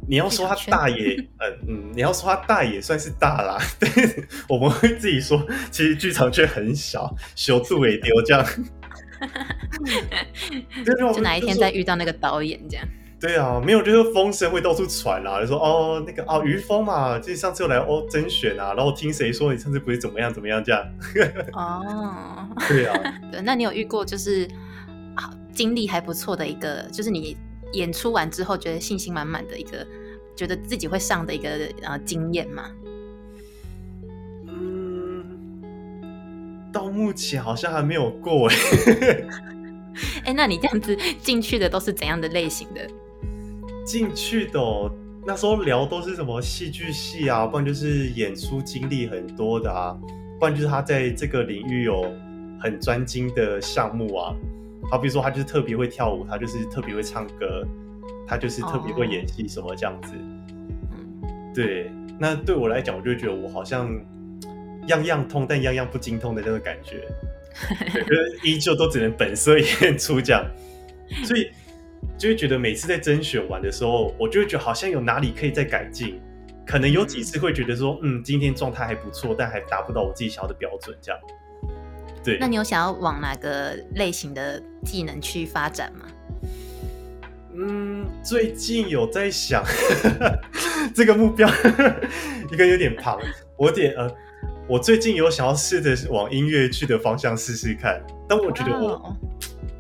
[0.08, 3.58] 你要说他大也，嗯 嗯，你要说他大也算是大啦。
[3.80, 8.46] 但是我们会自己说，其实剧场却很小，小度也丢这样。
[10.86, 12.86] 就哪一天再遇到那个导演这样？
[13.20, 20.86] 对啊，没有，就是风声会到处传啦，就说哦，那个哦，于峰嘛，就是上次又来哦甄选啊，然后听谁说你上次不是怎么样怎么样这样。
[21.54, 24.48] 哦，对啊，对，那你有遇过就是
[25.16, 27.36] 啊经历还不错的一个，就是你。
[27.74, 29.86] 演出完之后，觉得信心满满的一个，
[30.36, 31.50] 觉得自己会上的一个
[31.82, 32.72] 呃经验吗？
[34.48, 35.24] 嗯，
[36.72, 38.56] 到目前好像还没有过哎。
[40.26, 42.88] 哎，那你这样子进去的都是怎样的类型的？
[43.86, 44.60] 进去的
[45.26, 49.98] 那时候聊都是什么戏剧系啊，不然就是演出经历很多的啊，
[50.40, 52.12] 不然就是他在这个领域有
[52.60, 54.36] 很专精的项目啊。
[54.92, 57.66] 好，比如说他就是特别会跳舞，他就是特别会唱歌，
[58.28, 60.14] 他就是特别会演戏，什么这样子。
[60.16, 61.92] 嗯，对。
[62.18, 63.90] 那对我来讲，我就觉得我好像
[64.88, 67.04] 样样通，但样样不精通的那个感觉，
[67.92, 70.46] 就是依旧都只能本色演出这样。
[71.26, 71.52] 所以
[72.18, 76.22] 就会觉得每次在甄选完的时候，我就会觉得好像有哪里可以再改进。
[76.66, 81.22] 可能有几次会觉得说，嗯，今天状态还不错，但还达不到我自己想要的标准，这样。
[82.40, 86.06] 那你有想要往哪个类型的技能去发展吗？
[87.58, 89.64] 嗯，最近有在想
[90.94, 91.48] 这个目标，
[92.52, 93.18] 一个有点庞。
[93.58, 94.14] 我点呃，
[94.68, 99.16] 我最近有想要试着往音乐剧的方向试试看，但我觉得我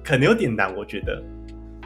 [0.03, 0.73] 可能有点难。
[0.73, 1.21] 我觉得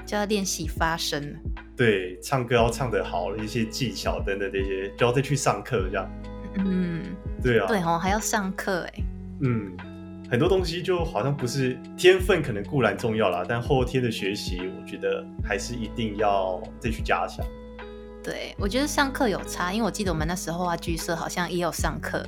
[0.05, 1.35] 就要练习发声，
[1.75, 6.07] 对，唱歌要唱得好，一些技巧等等这些，就要再去上课这样。
[6.57, 7.03] 嗯，
[7.41, 9.03] 对啊，对哦，还要上课哎。
[9.41, 9.71] 嗯，
[10.29, 17.43] 很多东西就好像不是天分，可能固然重要啦，但后天的学习，我觉得还是一定要再去加强。
[18.23, 22.23] 对，我觉得上课有差，因为我记得我们那时候啊，剧社好像也有上课，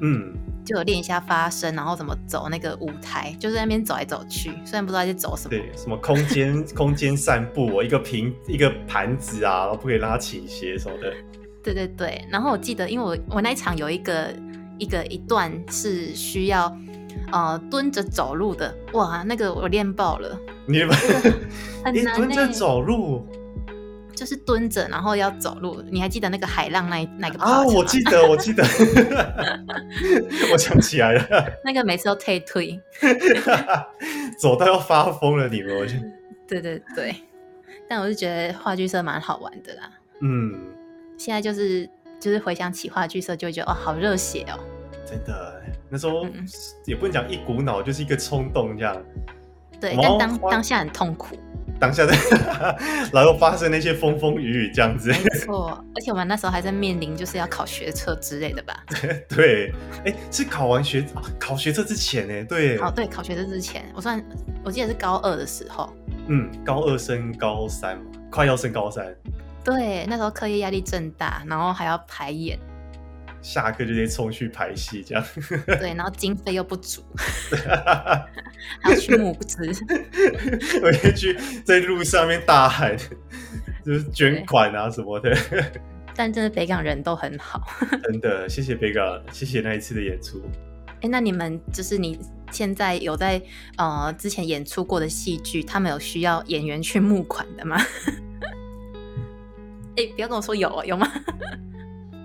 [0.00, 0.34] 嗯，
[0.64, 5.50] 就有练一下发声，然后怎么走那个舞台，就是那边走来走去，虽然不知道在走什么。
[5.50, 11.14] 对，什么空间空间散步，一个平一个盘子啊，然后不可以让它倾斜什么的。
[11.62, 14.34] 对对对，然后我记得，因为我我那一场有一个
[14.78, 16.74] 一个一段是需要
[17.32, 20.96] 呃蹲着走路的，哇，那个我练爆了，你们
[21.92, 23.26] 你蹲着欸走路
[24.14, 25.80] 就是蹲着，然后要走路。
[25.92, 27.64] 你还记得那个海浪那一那个啊？
[27.64, 28.64] 我记得，我记得，
[30.52, 31.24] 我想起来了，
[31.64, 32.80] 那个每次都退退。
[34.36, 36.02] 走到要发疯了，你们，我觉得，
[36.48, 37.14] 对对对，
[37.88, 39.90] 但我是觉得话剧社蛮好玩的啦。
[40.20, 40.52] 嗯，
[41.16, 41.88] 现在就是
[42.18, 44.58] 就是回想起话剧社，就会觉得哦，好热血哦。
[45.06, 45.57] 真的，
[45.90, 46.46] 那时候嗯
[46.84, 48.96] 也不能讲一股脑，就是一个冲动这样。
[49.80, 51.36] 对，毛但当当下很痛苦，
[51.78, 52.12] 当下的，
[53.12, 55.10] 然后发生那些风风雨雨这样子。
[55.12, 55.84] 没错。
[55.94, 58.84] 而且我们那时候还在面临就是要考学测之类的吧？
[59.30, 59.72] 对，
[60.04, 62.44] 哎，是考完学啊考学测之前呢？
[62.48, 64.20] 对，哦，对，考学测之前，我算
[64.64, 65.92] 我记得是高二的时候，
[66.26, 69.14] 嗯，高二升高三嘛，快要升高三，
[69.62, 72.58] 对，那时候课业压力正大，然后还要排演，
[73.40, 75.24] 下课就直接冲去排戏这样。
[75.66, 77.02] 对，然后经费又不足，
[78.82, 79.70] 还要去募资，
[80.82, 82.96] 我也去在路上面大喊，
[83.84, 85.36] 就是捐款啊什么的。
[86.14, 87.62] 但真的北港人都很好。
[88.02, 90.42] 真的，谢谢北港，谢谢那一次的演出。
[91.00, 92.18] 哎，那你们就是你
[92.50, 93.40] 现在有在
[93.76, 97.80] 呃之前演出过的戏剧，他们有需要演员去募款的吗？
[99.96, 101.08] 哎，不要跟我说有哦，有吗？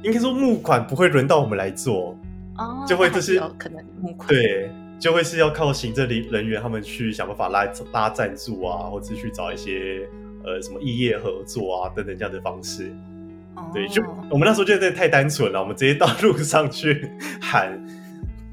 [0.03, 2.15] 应该说募款不会轮到我们来做，
[2.57, 4.27] 哦，就会就是可能募款。
[4.27, 10.07] 对，就会是要靠行政人人员他们去想办法拉拉赞助啊，或者去找一些
[10.43, 12.93] 呃什么异业合作啊等等这样的方式。
[13.55, 17.09] 哦，对，就我们那时候就真的太单纯了，我们直接到路上去
[17.41, 17.83] 喊。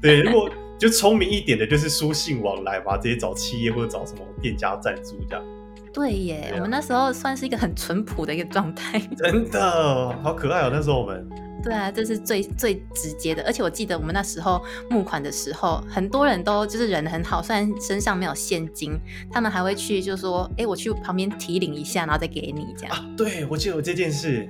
[0.01, 0.49] 对，如果
[0.79, 5.45] 就聪明一点的，就是书信往来嘛，直接找企业或者找什么店家赞助这样。
[5.93, 8.99] 对耶，对啊我们那时候算是一个很淳朴的一个状态。
[9.17, 10.69] 真的好可爱哦！
[10.71, 11.27] 那时候我们
[11.63, 13.43] 对啊，这是最最直接的。
[13.43, 18.99] 而且我记得我们那时候募款的时候，很多人都就是人很好，虽然身上没有现金，
[19.31, 24.47] 他们还会去就说：“哎，我去旁边提领一下，然后再给你。”这样啊，对我记得有这件事，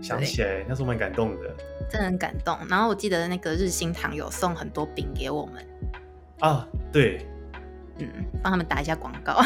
[0.00, 1.54] 想起来那时候蛮感动的
[1.90, 2.56] 真的很感动。
[2.68, 5.66] 然后我记得那个日新堂有送很多饼给我们，
[6.38, 6.66] 啊。
[6.90, 7.26] 对，
[7.98, 8.08] 嗯，
[8.42, 9.32] 帮他们打一下广告。
[9.32, 9.44] 啊，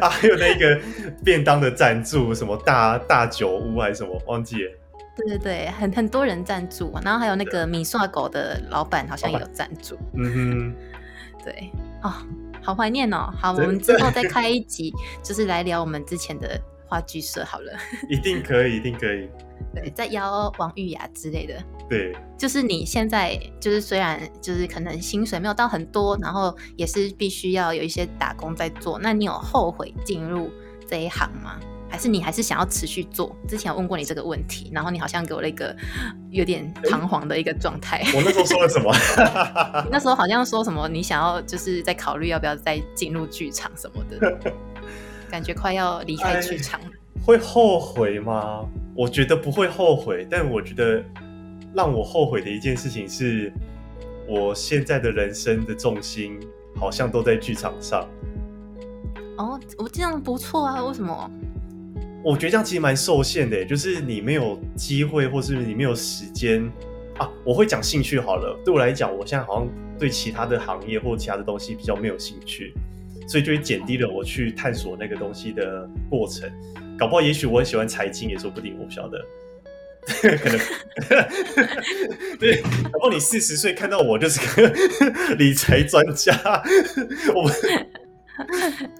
[0.10, 0.80] 还有那个
[1.24, 4.72] 便当的赞助，什么大大酒屋还是什么，忘记了。
[5.16, 9.96] 对对对，很很多人赞助，然后还有那个米刷狗的老板好像也有赞助。
[10.14, 10.74] 嗯哼
[11.44, 11.70] 对，
[12.02, 12.12] 哦，
[12.60, 13.32] 好怀念哦。
[13.38, 14.92] 好，我们之后再开一集，
[15.22, 16.60] 就是来聊我们之前的
[16.94, 17.72] 话剧社好了。
[18.08, 19.28] 一定可以，一定可以。
[19.74, 21.54] 对，再邀王玉雅之类的。
[21.88, 30.50] 对，就是你现在就是虽然就是可能薪水没有到很多，然后也是必须要有一些打工在做，那你有后悔进入
[30.88, 31.58] 这一行吗？
[31.90, 33.36] 还是你还是想要持续做？
[33.46, 35.74] 之前有问过你这个问题，然后你好像给我了一个
[36.30, 38.02] 有点彷徨的一个状态。
[38.14, 38.92] 我那时候说了什么？
[39.90, 44.40] 那时候好像说什么你想要就是在考虑要不要再进入剧场什么的，
[45.34, 46.86] 感觉快要离开剧场了。
[47.26, 48.64] 会后悔吗？
[48.94, 51.02] 我觉得不会后悔，但我觉得
[51.74, 53.52] 让我后悔的一件事情是，
[54.28, 56.38] 我现在的人生的重心
[56.76, 58.08] 好像都在剧场上。
[59.36, 61.28] 哦，我这样不错啊，为什么？
[62.22, 66.62] 我觉得这样其实蛮受限的，就是你没有机会，或是你没有时间
[67.18, 67.28] 啊。
[67.44, 69.68] 我会讲兴趣好了，对我来讲，我现在好像
[69.98, 72.72] 对其他的行业或其他的东西比较没有兴趣，
[73.26, 76.50] 所以就会减低了我去探索那个东西的过程。
[76.98, 79.24] 搞不好，也许我很喜欢财经，也说不定，我不晓得。
[80.20, 80.58] 可能
[82.38, 82.60] 对，
[82.92, 84.70] 搞不好你四十岁看到我就是个
[85.36, 86.62] 理财专家，
[87.34, 87.52] 我们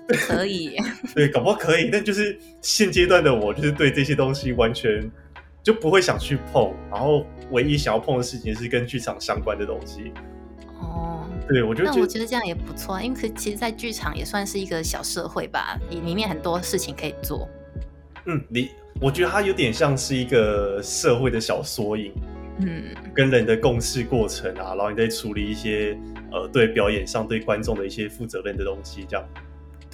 [0.08, 0.82] 可以耶，
[1.14, 5.10] 对，搞不好可以，但就是现阶段的我，就是对这些东西完全
[5.62, 10.10] 就不会想去碰，然后唯一想要碰的事情是跟剧场相关的东西。
[11.44, 11.48] 哦。
[11.48, 17.48] 对我觉得我觉得这样也不错啊，因为可其实，在剧场也算是一个小社会吧，里里面很多事情可以做。
[18.26, 18.70] 嗯，你
[19.00, 22.12] 我觉得它有点像是一个社会的小缩影，
[22.60, 25.98] 嗯，跟人的共事过程啊，然后你在处理一些
[26.32, 29.28] 呃对表演上对观众的一些负责任的东西，这样。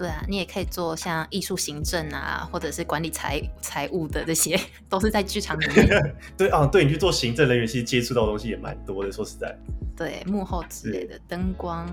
[0.00, 5.86] 对啊，你也可以做像艺术行政啊，或者是管理财财务的这些， 都是在剧场里面。
[6.38, 9.12] 对啊，对你去做行政人员，其实接触到的东西也蛮多的。
[9.12, 9.54] 说实在，
[9.94, 11.86] 对幕后之类的灯光、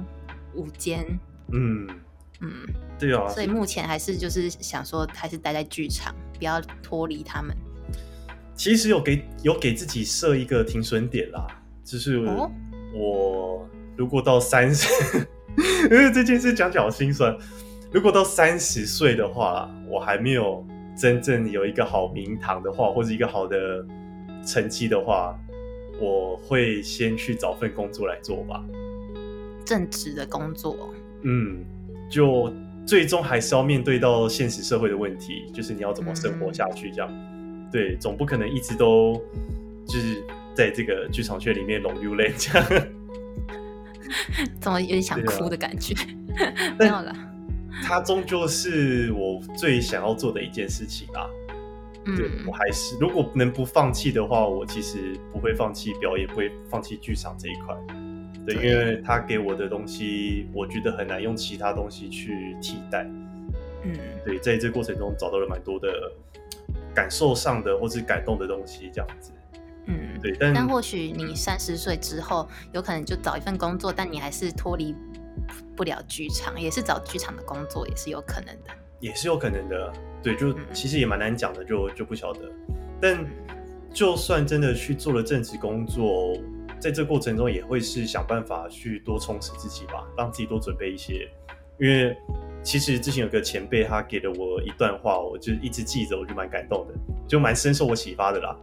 [0.55, 1.05] 舞间，
[1.51, 1.86] 嗯
[2.39, 2.49] 嗯，
[2.97, 7.53] 对啊，所以目前还是就是想说，还是待在剧场，不要脱离他们。
[8.55, 11.45] 其实有给有给自己设一个停损点啦，
[11.84, 12.49] 就是哦
[12.93, 14.88] 我如果到三十，
[15.91, 17.38] 因为这件事讲起来好心酸。
[17.92, 20.66] 如果到三十岁的话，我还没有
[20.98, 23.86] 真正有一个好名堂的话，或者一个好的
[24.46, 25.38] 成绩的话，
[26.00, 28.64] 我会先去找份工作来做吧。
[29.66, 31.64] 正职的工作，嗯，
[32.10, 32.54] 就
[32.86, 37.10] 最终还是要面对到现实社会的问题，就是你要怎么生活下去，这样。
[37.72, 39.22] 对，总不可能一直都
[39.86, 40.24] 就是
[40.54, 42.68] 在这个剧场圈里面龙溜泪这样。
[44.60, 45.94] 怎么有点想哭的感觉？
[46.80, 47.14] 没有了。
[47.84, 51.28] 它终究是我最想要做的一件事情啊。
[52.16, 57.76] 对嗯我还是如果能不放弃的话，我其实不会放弃表演，不会放弃剧场这一块。
[58.46, 63.04] 对，对因为他给我的东西，我觉得很难用其他东西去替代。
[63.84, 65.90] 嗯，对，在这过程中找到了蛮多的
[66.96, 69.34] 感受上的或是感动的东西，这样子。
[69.88, 74.96] 嗯，对，但但或许你三十岁之后，有可能就找一份工作，但你还是脱离
[75.76, 78.72] 不了剧场，也是找剧场的工作，也是有可能的。
[79.00, 79.94] 也是有可能的。
[80.24, 82.42] 对，就嗯其实也蛮难讲的，就就不晓得。
[83.00, 83.26] 但
[83.94, 86.36] 就算真的去做了正职工作，
[86.80, 91.30] 在这过程中也会是想办法去多充实自己吧，让自己多准备一些。
[91.80, 92.18] 因为
[92.64, 96.94] 其实之前有个前辈，他给了我一段话，我就一直记着，我就蛮感动的，
[97.28, 98.58] 就蛮深受我启发的啦。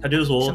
[0.00, 0.52] 他就是说，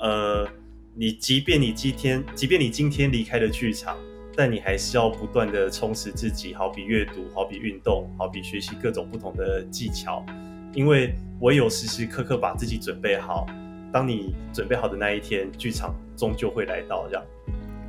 [0.00, 0.46] 呃，
[0.94, 3.96] 你即便你今天，即便你今天离开了剧场，
[4.36, 10.24] 但你还是要不断的充实自己，好比阅读，好比运动，好比学习各种不同的技巧，
[10.72, 13.46] 因为唯有时时刻刻把自己准备好，
[13.92, 17.06] 当你准备好的那一天，剧场终究会来到。
[17.08, 17.24] 这样，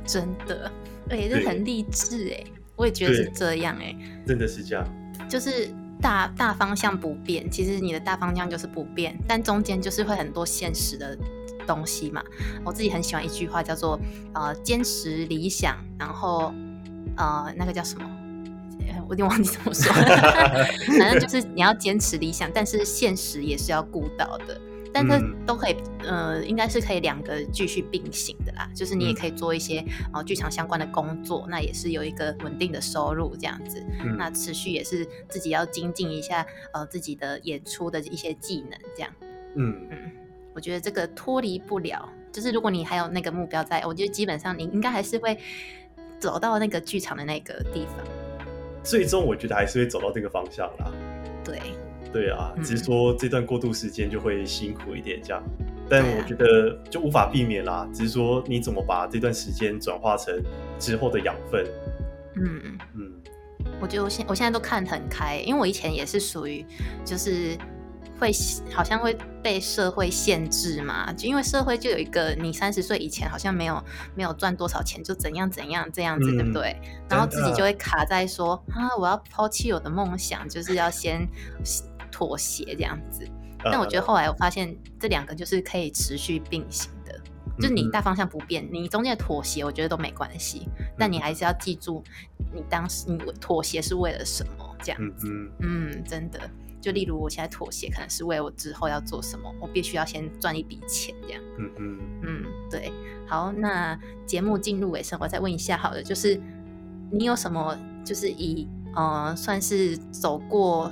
[0.04, 0.70] 真的，
[1.10, 2.44] 而且这很励志哎，
[2.76, 4.86] 我也觉得是这样哎，真的是这样。
[5.28, 5.68] 就是
[6.00, 11.18] 大大方向不变，其实你的大方向就是不变，但中间就是会很多现实的
[11.66, 12.22] 东西嘛。
[12.64, 13.98] 我自己很喜欢一句话叫做
[14.34, 16.54] 呃坚持理想，然后
[17.16, 18.04] 呃那个叫什么？
[18.88, 19.92] 呃我有点忘记怎么说，
[20.98, 24.60] 反正就是你要坚持理想，但是现实也是要顾到的。
[24.92, 28.66] 但这嗯都可以，呃，应该是可以两个继续并行的啦。
[28.74, 33.84] 就是你也嗯可以做一些呃剧场相关的工作，那也是有一个稳定的收入这样子。
[34.02, 39.12] 嗯那持续也是自己要精进一下呃自己的演出的一些技能，这样。
[39.56, 39.98] 嗯，嗯，
[40.56, 45.38] 我觉得这个脱离不了，就是如果你还有那个目标在，我觉得基本上你应该还是会
[46.18, 47.96] 走到那个剧场的那个地方。
[48.82, 50.90] 最终我觉得还是会走到这个方向啦。
[51.44, 51.60] 对，
[52.10, 55.42] 对啊，嗯只是说这段过渡时间就会辛苦一点这样，
[55.90, 57.86] 但我觉得就无法避免啦。
[57.92, 60.42] 只是说你怎么把这段时间转化成
[60.78, 61.66] 之后的养分，
[62.36, 62.78] 嗯。
[62.94, 63.12] 嗯
[63.80, 66.64] 我觉得我现我现在都看得很开，因为我以前也是属于
[67.04, 67.58] 就是
[68.18, 68.30] 会
[68.72, 73.82] 好像会被社会限制嘛，就因为社会就有一个你三十岁以前好像没有
[74.14, 76.76] 没有赚多少钱就怎样怎样这样子，嗯对不对？
[77.08, 81.26] 然后自己就会卡在说啊，我要抛弃我的梦想，就是要先
[82.10, 83.26] 妥协这样子。
[83.64, 87.20] 但我觉得后来我发现这两个就是可以持续并行的，
[87.58, 92.04] 就是你嗯大方向不变，你中间的妥协我觉得都没关系，但你还是要记住
[92.54, 96.38] 你当时你妥协是为了什么，这样子嗯嗯，真的。
[96.80, 101.42] 就例如我现在妥协，可能是为了我之后要做什么，我必须要先赚一笔钱，这样。
[101.58, 102.92] 嗯嗯，嗯，对。
[103.26, 106.40] 好，那节目进入尾声，我再问一下好了，就是
[107.10, 110.90] 你有什么，就是以呃算是走过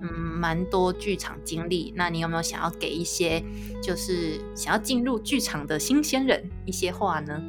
[0.00, 3.42] 嗯蛮多剧场经历，那你有没有想要给一些
[3.82, 7.42] 就是想要进入剧场的新鲜人一些话呢？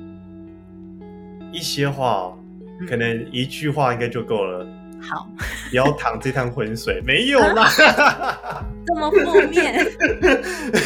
[1.53, 2.37] 一些话
[2.81, 4.67] 嗯可能一句话应该就够了，
[5.09, 5.29] 好，
[5.69, 7.69] 不要淌这趟浑水，没有啦。
[8.85, 9.85] 这么负面，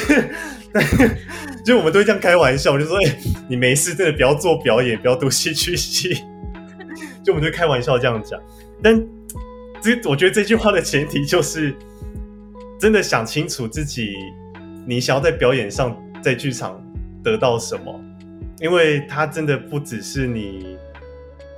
[1.65, 3.17] 就我们都会这样开玩笑，我就说：“哎、
[3.47, 6.23] 你没事，真的不要做表演，不要读戏剧系。
[7.23, 8.39] ”就我们就开玩笑这样讲。
[8.81, 8.99] 但
[9.81, 11.75] 这我觉得这句话的前提就是，
[12.79, 14.15] 真的想清楚自己
[14.85, 16.81] 你想要在表演上，在剧场
[17.23, 17.99] 得到什么，
[18.59, 20.77] 因为它真的不只是你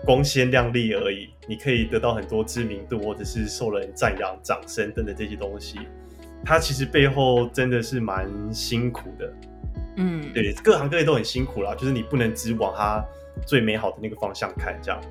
[0.06, 5.80] 光鲜亮丽而已，你可以得到很多知名度，或者是受人赞扬、掌声等等这些东西。
[6.46, 9.34] 它其实背后真的是蛮辛苦的，
[9.96, 13.02] 嗯，对，各行各业都很辛苦啦，就是你不能只往它
[13.48, 15.02] 最美好的那个方向看，这样。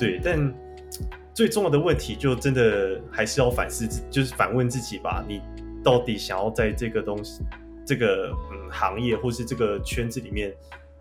[0.00, 0.52] 对，但
[1.32, 5.40] 最重要的问题就真的还是要反思自，就是反问自己吧，你
[5.84, 7.44] 到底想要在这个东西、
[7.86, 10.52] 这个嗯行业或是这个圈子里面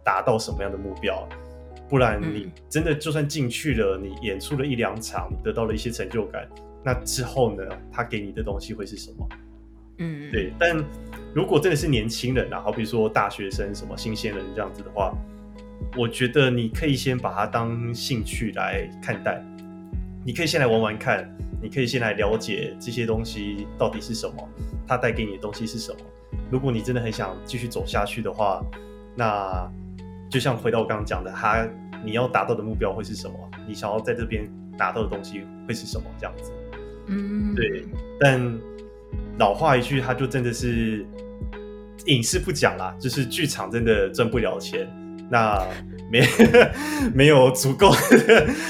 [0.03, 1.27] 达到什么样的目标？
[1.89, 6.47] 不然你真的就算进去了，你演出了一两场，得到了一些成就感，
[6.83, 9.29] 那之后呢，他给你的东西会是什么？
[9.99, 10.51] 嗯，对。
[10.59, 10.83] 但
[11.33, 15.15] 如果真的是年轻人啊，好比说大学生、什么新鲜人这样子的话，
[15.97, 19.43] 我觉得你可以先把它当兴趣来看待。
[20.25, 24.49] 你可以先来玩玩看，你可以先来了解这些东西到底是什么，
[24.85, 25.99] 它带给你的东西是什么。
[26.51, 28.61] 如果你真的很想继续走下去的话，
[29.15, 29.71] 那
[30.29, 31.67] 就像回到我刚刚讲的，他
[32.03, 33.33] 你要达到的目标会是什么？
[33.67, 34.47] 你想要在这边
[34.77, 36.05] 达到的东西会是什么？
[36.19, 36.51] 这样子，
[37.07, 37.85] 嗯，对。
[38.19, 38.59] 但
[39.39, 41.05] 老话一句，他就真的是
[42.05, 44.87] 影视不讲啦，就是剧场真的赚不了钱。
[45.29, 45.61] 那
[46.09, 46.25] 没
[47.13, 47.91] 没有足够，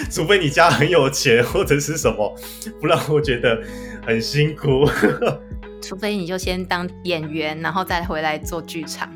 [0.10, 2.36] 除非你家很有钱或者是什么，
[2.82, 3.62] 不然我觉得
[4.06, 4.90] 很辛苦。
[5.80, 9.08] 除非你就先当演员，然后再回来做剧场。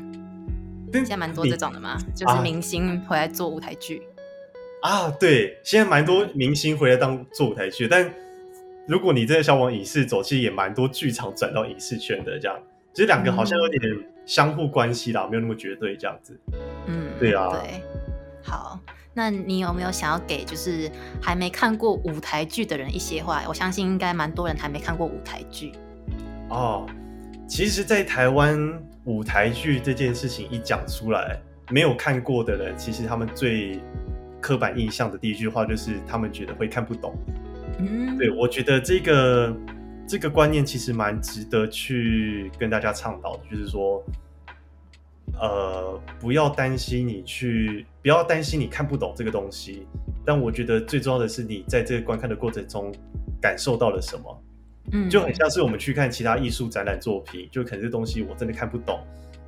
[1.00, 4.02] 现在蛮多这种的嘛，就是明星回来做舞台剧。
[4.82, 8.12] 啊，对，现在蛮多明星回来当做舞台剧，但
[8.86, 12.58] 如果你真的想往影视走，其实也蛮多剧场转到影视圈的这样。
[12.92, 13.80] 其实两个好像有点
[14.26, 16.38] 相互关系啦，没有那么绝对这样子。
[16.86, 17.48] 嗯，对啊。
[17.50, 17.80] 对，
[18.42, 18.78] 好，
[19.14, 20.90] 那你有没有想要给就是
[21.22, 23.42] 还没看过舞台剧的人一些话？
[23.46, 25.72] 我相信应该蛮多人还没看过舞台剧。
[26.50, 26.86] 哦，
[27.54, 31.38] 其实，在台湾舞台剧这件事情一讲出来，
[31.70, 33.78] 没有看过的人，其实他们最
[34.40, 37.14] 刻板印象的第一句话就是他们觉得会看不懂。
[37.78, 39.54] 嗯，对我觉得这个。
[40.08, 44.02] 这个观念其实蛮值得去跟大家倡导的，就是说，
[45.40, 49.86] 呃，不要担心你去，不要担心你看不懂这个东西。
[50.24, 52.92] 但我觉得最重要的是，你在这个观看的过程中
[53.40, 54.42] 感受到了什么。
[54.90, 58.98] 嗯，就很像是我们去看其他艺术展览作品，就可能这东西我真的看不懂，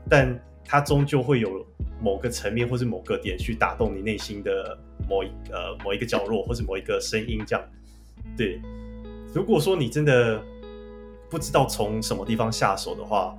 [0.08, 1.66] 但它终究会有
[2.00, 4.78] 某个层面或是某个点去打动你内心的
[5.08, 7.64] 某一呃某一个角落，或是某一个声音这样。
[8.36, 8.60] 对。
[9.34, 10.40] 如果说你真的
[11.28, 13.36] 不知道从什么地方下手的话，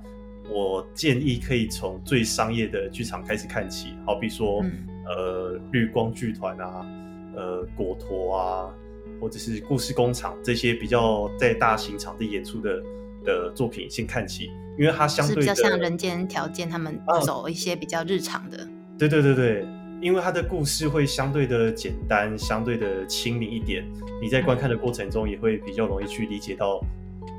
[0.50, 4.62] 我建议可以从最商业的剧场开始看起，好比说，
[5.06, 6.86] 呃，绿光剧团啊，
[7.34, 8.74] 呃，果陀啊，
[9.20, 12.82] 或者是故事工厂这些比较在大型场地演出的
[13.24, 18.68] 的作品先看起，因为它相对比较像人间条件，他们走一些比较日常的。
[18.98, 19.66] 对对对对。
[19.98, 23.82] 因为它的故事会相对的简单，相对的亲民一点，
[24.20, 26.84] 你在观看的过程中也会比较容易去理解到，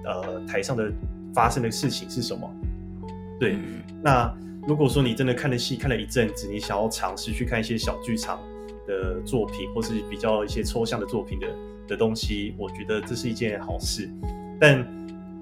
[0.03, 0.91] 呃，台上的
[1.35, 2.51] 发生的事情是什么。
[3.39, 3.59] 对，
[4.01, 4.35] 那
[4.67, 8.39] 如果说你真的看了戏看了一阵子，你想要尝试去看一些小剧场
[8.87, 11.47] 的作品，或是比较一些抽象的作品的
[11.89, 14.09] 的东西，我觉得这是一件好事，
[14.59, 14.83] 但。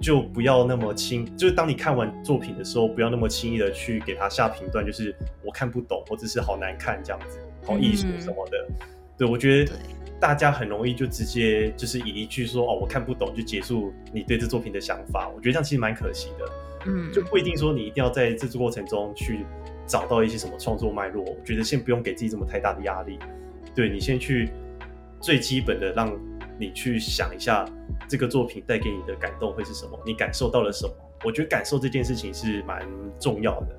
[0.01, 8.67] 就不要那么轻，就是当你看完作品的时候，不要那么轻易的去给他下评断，就是我看不懂，或者是好难看这样子，好艺术什么的。
[9.17, 9.71] 对我觉得
[10.19, 16.45] 大家很容易就直接就是以一句说哦我看不懂就结束你对这作品的想法，我觉得这样其实蛮可惜的。
[16.87, 19.45] 嗯，就不一定说你一定要在制作过程中去
[19.87, 23.19] 找到一些什么创作脉络，我觉得先不用给自己这么太大的压力。
[23.73, 24.51] 对你先去
[25.19, 26.17] 最基本的让。
[26.57, 27.65] 你去想一下，
[28.07, 29.99] 这个作品带给你的感动会是什么？
[30.05, 30.93] 你感受到了什么？
[31.25, 32.81] 我觉得感受这件事情是蛮
[33.19, 33.75] 重要的。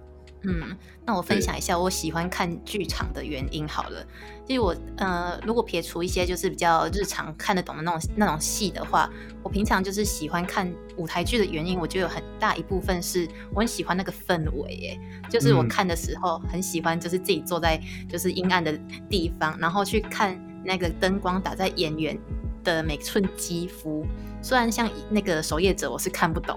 [0.47, 4.07] 嗯，那我分享一下我喜欢看剧场的原因好了。
[4.47, 9.11] 其实我呃，如果撇除一些就是比较日常看得懂的那种那种戏的话，
[9.43, 18.73] 我平常就是喜欢看舞台剧的原因，我觉得有很大一部分是我很喜欢那个氛围，耶，就是我看的时候很喜欢，就是自己坐在就是阴暗的
[19.11, 22.19] 地方，然后去看那个灯光打在演员。
[22.67, 24.05] 的每寸肌肤，
[24.47, 26.57] 虽然像那个守夜者，我是看不懂，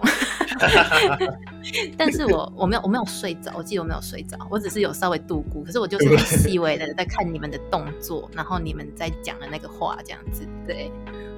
[1.98, 10.92] 但是我我没有我没有睡着，我记得我没有睡着，我只是有稍微度过，可是我就是很细微的在看你们的动作，然后你们在讲的那个话这样子，对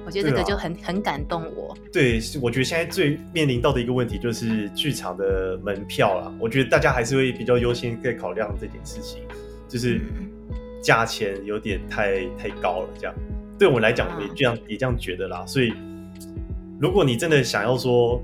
[0.04, 1.74] 我觉得这个就很很感动我。
[1.90, 9.22] 对，我觉得现在最面临到的一个问题就是剧场的门票啦，我觉得大家还是会比较优先在考量这件事情，
[9.66, 10.02] 就是
[10.82, 13.14] 价钱有点太太高了这样。
[13.58, 15.46] 对我来讲，我也这样也这样觉得啦。
[15.46, 15.72] 所以，
[16.82, 18.20] 如果你真的想要说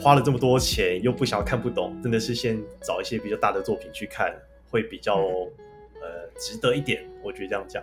[0.00, 4.34] 花了这么多钱又不想要看不懂，真的是先找一些比较大的作品去看，
[4.70, 7.04] 会比较呃值得一点。
[7.22, 7.82] 我觉得这样讲，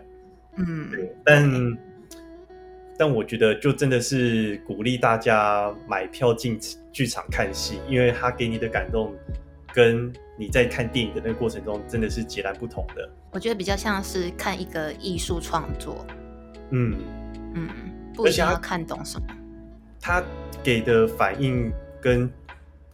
[0.55, 1.15] 嗯，对。
[1.23, 1.77] 但
[2.97, 6.59] 但我觉得就真的是鼓励大家买票进
[6.91, 9.13] 剧场看戏，因为他给你的感动
[9.71, 13.07] 跟你在看电影的那个过程中真的是截然不同的。
[13.29, 16.03] 我觉得比较像是看一个艺术创作。
[16.71, 16.97] 嗯
[17.53, 17.69] 嗯，
[18.15, 19.27] 不需要看懂什么。
[20.01, 20.23] 他
[20.63, 21.71] 给的反应
[22.01, 22.29] 跟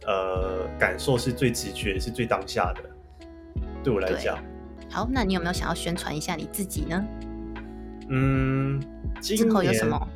[0.06, 2.82] 呃感受是最直觉，是最当下的。
[3.82, 4.38] 对我来讲，
[4.90, 7.04] 好，那你有没有想要宣传一下你自己呢？
[8.10, 8.82] 嗯，
[9.20, 10.08] 今后有什么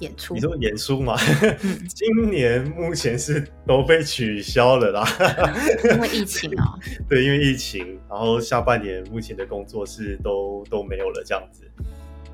[0.00, 0.34] 演出？
[0.34, 1.16] 你说演出吗？
[1.88, 5.06] 今年目前是都被取消了啦，
[5.84, 6.78] 因为疫情啊。
[7.08, 11.70] 对，因为疫情，然后下半年目前的工作是都都没有了，这样子。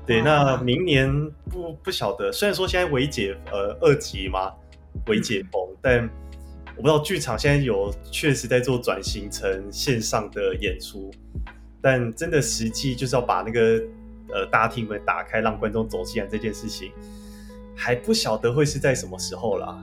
[0.09, 1.07] 对，那明年
[1.51, 4.51] 不不晓得，虽然说现在微解呃二级嘛，
[5.05, 6.09] 微解封，但
[6.75, 11.11] 我不知道剧场现在有确实在做转型成线上的演出，
[11.79, 13.79] 但真的实际就是要把那个
[14.33, 16.91] 呃大厅门打开，让观众走进来这件事情，
[17.75, 19.79] 还不晓得会是在什么时候啦。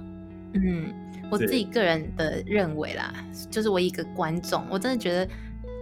[0.55, 0.93] 嗯，
[1.31, 3.15] 我自己个人的认为啦，
[3.49, 5.29] 就是我一个观众，我真的觉得。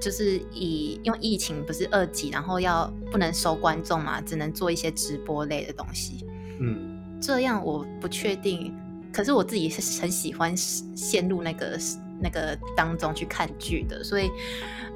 [0.05, 6.27] 就是以因为疫情不是二级，然后要不能收观众嘛，只能做一些直播类的东西。
[6.61, 8.75] 嗯，这样我不确定。
[9.11, 11.79] 可是我自己是很喜欢陷入那个
[12.21, 14.31] 那个当中去看剧的，所以，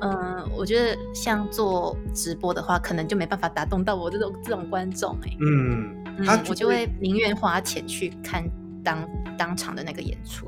[0.02, 5.36] 嗯，我觉得像做直播的话，可能就没办法打动到我这种这种观众哎。
[5.40, 8.44] 嗯，他我就会宁愿花钱去看
[8.84, 10.46] 当当场的那个演出。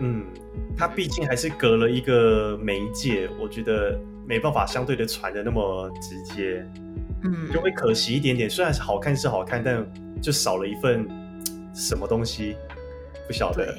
[0.00, 0.24] 嗯，
[0.76, 6.66] 它毕竟还是隔了一个媒介，我觉得没办法相对的传的那么直接，
[7.22, 8.48] 嗯，就会可惜一点点。
[8.48, 9.86] 虽然是好看是好看，但
[10.20, 11.06] 就少了一份
[11.74, 12.56] 什么东西，
[13.26, 13.76] 不晓得。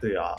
[0.00, 0.34] 对啊，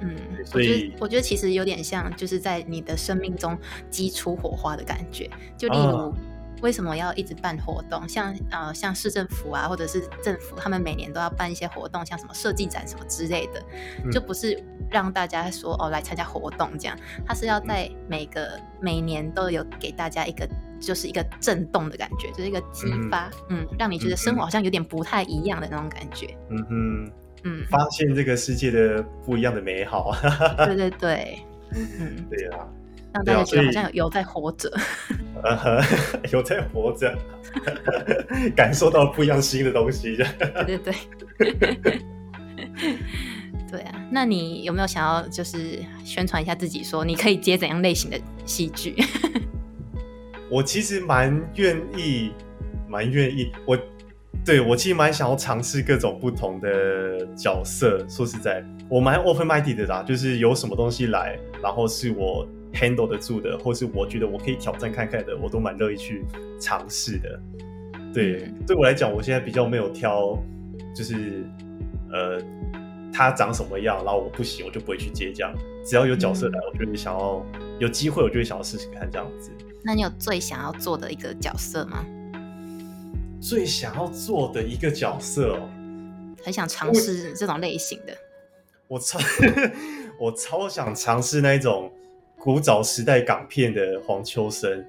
[0.00, 3.58] 嗯，所以我觉得其实有点像，就是在你的生命中
[3.90, 6.14] 激出火花的感觉，就例如。
[6.64, 8.08] 为什么要一直办活动？
[8.08, 13.62] 像呃，像市政府啊，或者是政府，他们每年都要办一些活动，像什么设计展什么之类的，
[14.10, 14.58] 就不是
[14.90, 16.96] 让大家说哦来参加活动这样，
[17.26, 20.48] 他是要在每个每年都有给大家一个
[20.80, 27.12] 就是一个震动的感觉，就是一个激发，嗯，让你觉得生活好像有点不太一样的那种感觉，嗯哼，
[27.42, 30.16] 嗯，发现这个世界的不一样的美好，
[30.64, 31.38] 对对对，
[31.74, 32.66] 嗯，对啊。
[33.14, 34.68] 让大家觉得好像有在活着，
[36.32, 37.16] 有在活着，
[38.56, 40.16] 感受到不一样新的东西。
[40.66, 40.94] 对对
[41.38, 42.00] 对，
[43.70, 43.94] 对啊。
[44.10, 48.96] 那你有没有想要就是宣传一下自己，说你可以接怎样类型的戏剧？
[50.50, 52.32] 我其实蛮愿意，
[52.88, 53.52] 蛮愿意。
[53.64, 53.78] 我
[54.44, 58.04] 对我其实蛮想要尝试各种不同的角色。
[58.08, 62.44] 说实在，我蛮 open minded 的啦，就是有什么东西来，然后是我。
[62.74, 66.24] Handle 得住的，或是我觉得我可以挑战看看的，我都蛮乐意去
[66.60, 67.40] 尝试的。
[68.12, 70.38] 对，对我来讲，我现在比较没有挑，
[70.94, 71.44] 就是
[72.12, 72.40] 呃，
[73.12, 75.52] 他长什么样，然后我不行，我就不会去接这样。
[75.84, 77.44] 只要有角色来，我就会想要
[77.78, 79.50] 有机会，我就会想要试试看这样子。
[79.82, 82.04] 那你有最想要做的一个角色吗？
[83.40, 85.68] 最想要做的一个角色哦，
[86.42, 88.16] 很想尝试这种类型的。
[88.86, 89.18] 我超
[90.20, 91.90] 我超想尝试那一种。
[92.44, 94.84] 古早时代港片的黄秋生，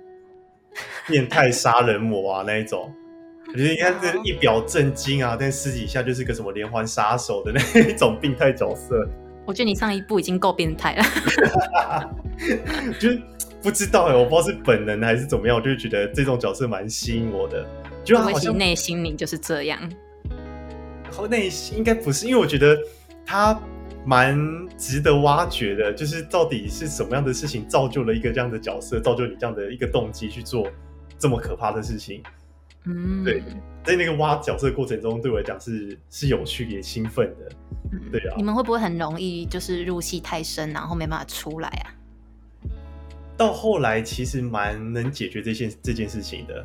[1.07, 2.93] 变态杀人魔啊那一种，
[3.47, 9.07] 我觉得你看这一表正经啊，但私底下就是个什么连环杀手的那一种病态角色。
[9.45, 11.03] 我觉得你上一部已经够变态了，
[12.99, 13.21] 就是
[13.61, 17.65] 不知道哎，我不知道是本能还是怎么样，我就觉得这种角色蛮吸引我的，
[18.03, 19.79] 就好像内心里就是这样。
[21.09, 22.77] 后内心应该不是，因为我觉得
[23.25, 23.57] 他。
[24.05, 24.37] 蛮
[24.77, 30.67] 值得挖掘的，就是到底是什么样的事情造就了一个这样的角色，造就你这样的一个动机去做
[31.17, 32.21] 这么可怕的事情。
[32.85, 33.41] 嗯，对，
[33.83, 37.51] 在那个挖角色过程中，对我来讲是是有趣也兴奋的。
[38.11, 41.89] 对啊，你们会不会很容易就是入戏太深，然后没办法出来啊？
[43.35, 46.63] 到后来其实蛮能解决这件这件事情的，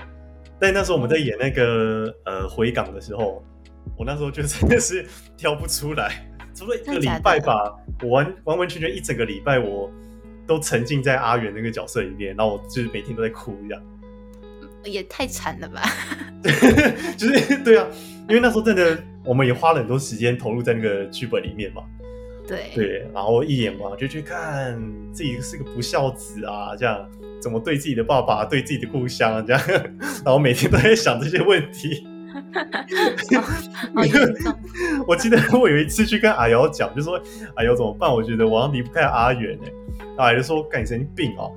[0.59, 3.43] 但那时候我们在演那个呃回港的时候，
[3.97, 5.07] 我那时候就真的是
[5.39, 6.30] 挑不出来。
[6.55, 9.91] 除了一个礼拜吧，我完完完全全一整个礼拜，我
[10.47, 13.83] 都沉浸在阿元那个角色里面，然后我就是每天都在哭这样，
[14.85, 15.83] 也太惨了吧？
[17.17, 17.87] 就是对啊，
[18.29, 21.83] 因为那时候真的，我们也花了很多时间投入在那个剧本里面嘛。
[22.49, 24.77] 对对，然后一眼嘛就去看
[25.13, 27.09] 自己是个不孝子啊，这样
[27.41, 29.63] 怎么对自己的爸爸、对自己的故乡这样，
[30.25, 32.05] 然后每天都在想这些问题。
[35.07, 37.21] 我记得我有一次去跟阿瑶讲，就说
[37.57, 38.13] 阿瑶怎么办？
[38.13, 39.73] 我觉得我要离不开阿元哎，
[40.17, 41.53] 阿瑶说干神经病哦，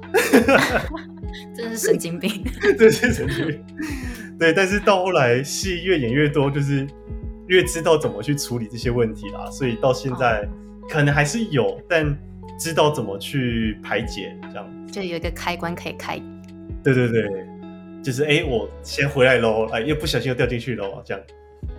[1.55, 2.43] 真是神经病，
[2.77, 3.63] 真是神经病。
[4.39, 6.87] 对，但是到后来戏越演越多，就是
[7.47, 10.47] 越知道怎么去处理这些问题啦，所以到现在
[10.89, 12.17] 可能还是有，但
[12.59, 16.19] 知道怎么去排解，这样就有一个开关可以开。
[16.83, 17.52] 对对对。
[18.03, 21.23] 就是哎，我先回来喽，哎，又不小心又掉进去喽，这样。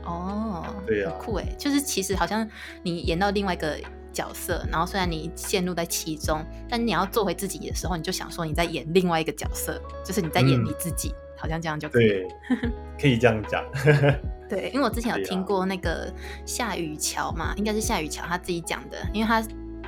[0.04, 2.48] 哦，对啊很酷哎，就是其实好像
[2.82, 3.76] 你演到另外一个
[4.12, 12.08] 角色，然后虽然你陷入在其中，但你要做回自己的时候，你就想说你在演另外一个角色，就是你在演嗯你自己，好像这样就可以。
[12.08, 12.28] 对，
[13.00, 13.62] 可以这样讲。
[14.48, 16.12] 对，因为我之前有听过那个
[16.46, 19.42] 夏雨乔嘛，应该是夏雨乔他自己讲的，因为他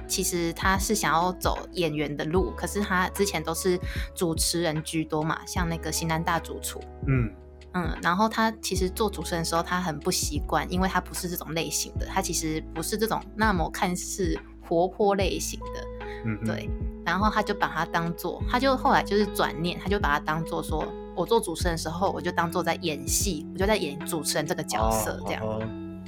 [0.06, 3.78] 其实他是想要走演员的路，可是他之前都是
[4.14, 7.30] 主持人居多嘛，像那个新南大主厨，嗯。
[7.78, 15.86] 嗯，然后他其实做主持人的时候，他很不习惯，因为他不是这种类型的，他其实不是这种那么看似活泼类型的，
[16.24, 16.70] 嗯，对。
[17.04, 25.60] 然后他就把它当做，他就后来就是转念，他就把它当做说，我做主持人的时候，我就当做在演戏，我就在演主持人这个角色这样，哦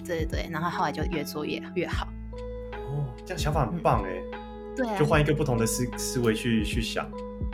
[0.06, 0.48] 对对对。
[0.50, 2.08] 然后后来就越做越越好，
[2.88, 4.22] 哦，这样想法很棒哎，
[4.76, 7.08] 对啊，就换一个不同的思思维去去想。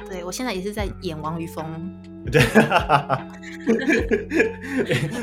[0.09, 1.65] 对我现在也是在演王于峰，
[2.31, 2.41] 对，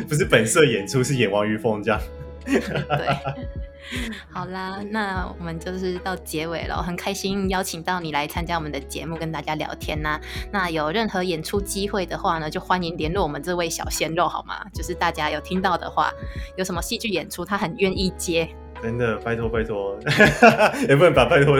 [0.03, 1.99] 不是本色演出，是演王于峰这样。
[2.45, 2.57] 对。
[4.29, 10.17] 好啦，那我们就是到结尾了，很开心邀请到你来参加我们的节目，跟大家聊天呐、
[10.51, 14.63] 那有任何演出机会的话呢，就欢迎联络我们这位小鲜肉好吗？
[14.71, 16.09] 就是大家有听到的话，
[16.55, 18.47] 有什么戏剧演出，他很愿意接。
[18.81, 19.97] 真的，拜托拜托，
[20.89, 21.59] 也不能把拜托，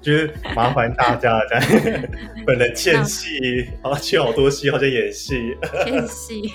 [0.00, 2.02] 就是麻烦大家这样。
[2.46, 5.56] 本人欠戏，好像欠好多戏，好像演戏。
[5.84, 6.52] 欠戏，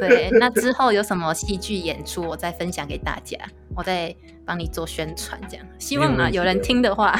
[0.00, 0.28] 对。
[0.32, 3.38] 那之后有什么戏剧演出，我再分享给大家，
[3.74, 5.66] 我再帮你做宣传，这样。
[5.78, 7.18] 希望啊，有人听的话，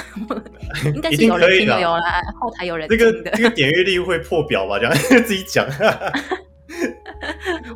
[0.94, 4.78] 应该是有人可以的听的，有啦，后台有人这听的，个这个点阅率会破表吧？
[4.78, 5.66] 这样自己讲。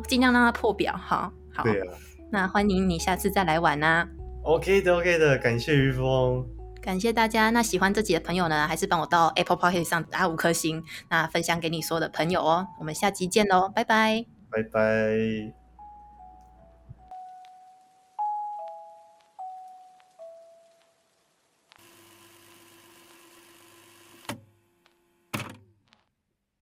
[0.07, 0.95] 尽量让它破表。
[0.95, 1.63] 好，好。
[1.63, 1.87] 对啊
[2.31, 4.07] 那欢迎你下次再来玩啊！
[4.43, 6.45] ，OK 的 OK 的，感谢于峰。
[6.81, 7.49] 感谢大家。
[7.49, 12.67] 那喜欢这集的朋友呢，还是帮我到 Apple p o c k e t 上打五颗星，那分享给你所有的朋友哦。
[12.77, 14.25] 我们下集见喽，拜拜。
[14.51, 15.62] 拜拜。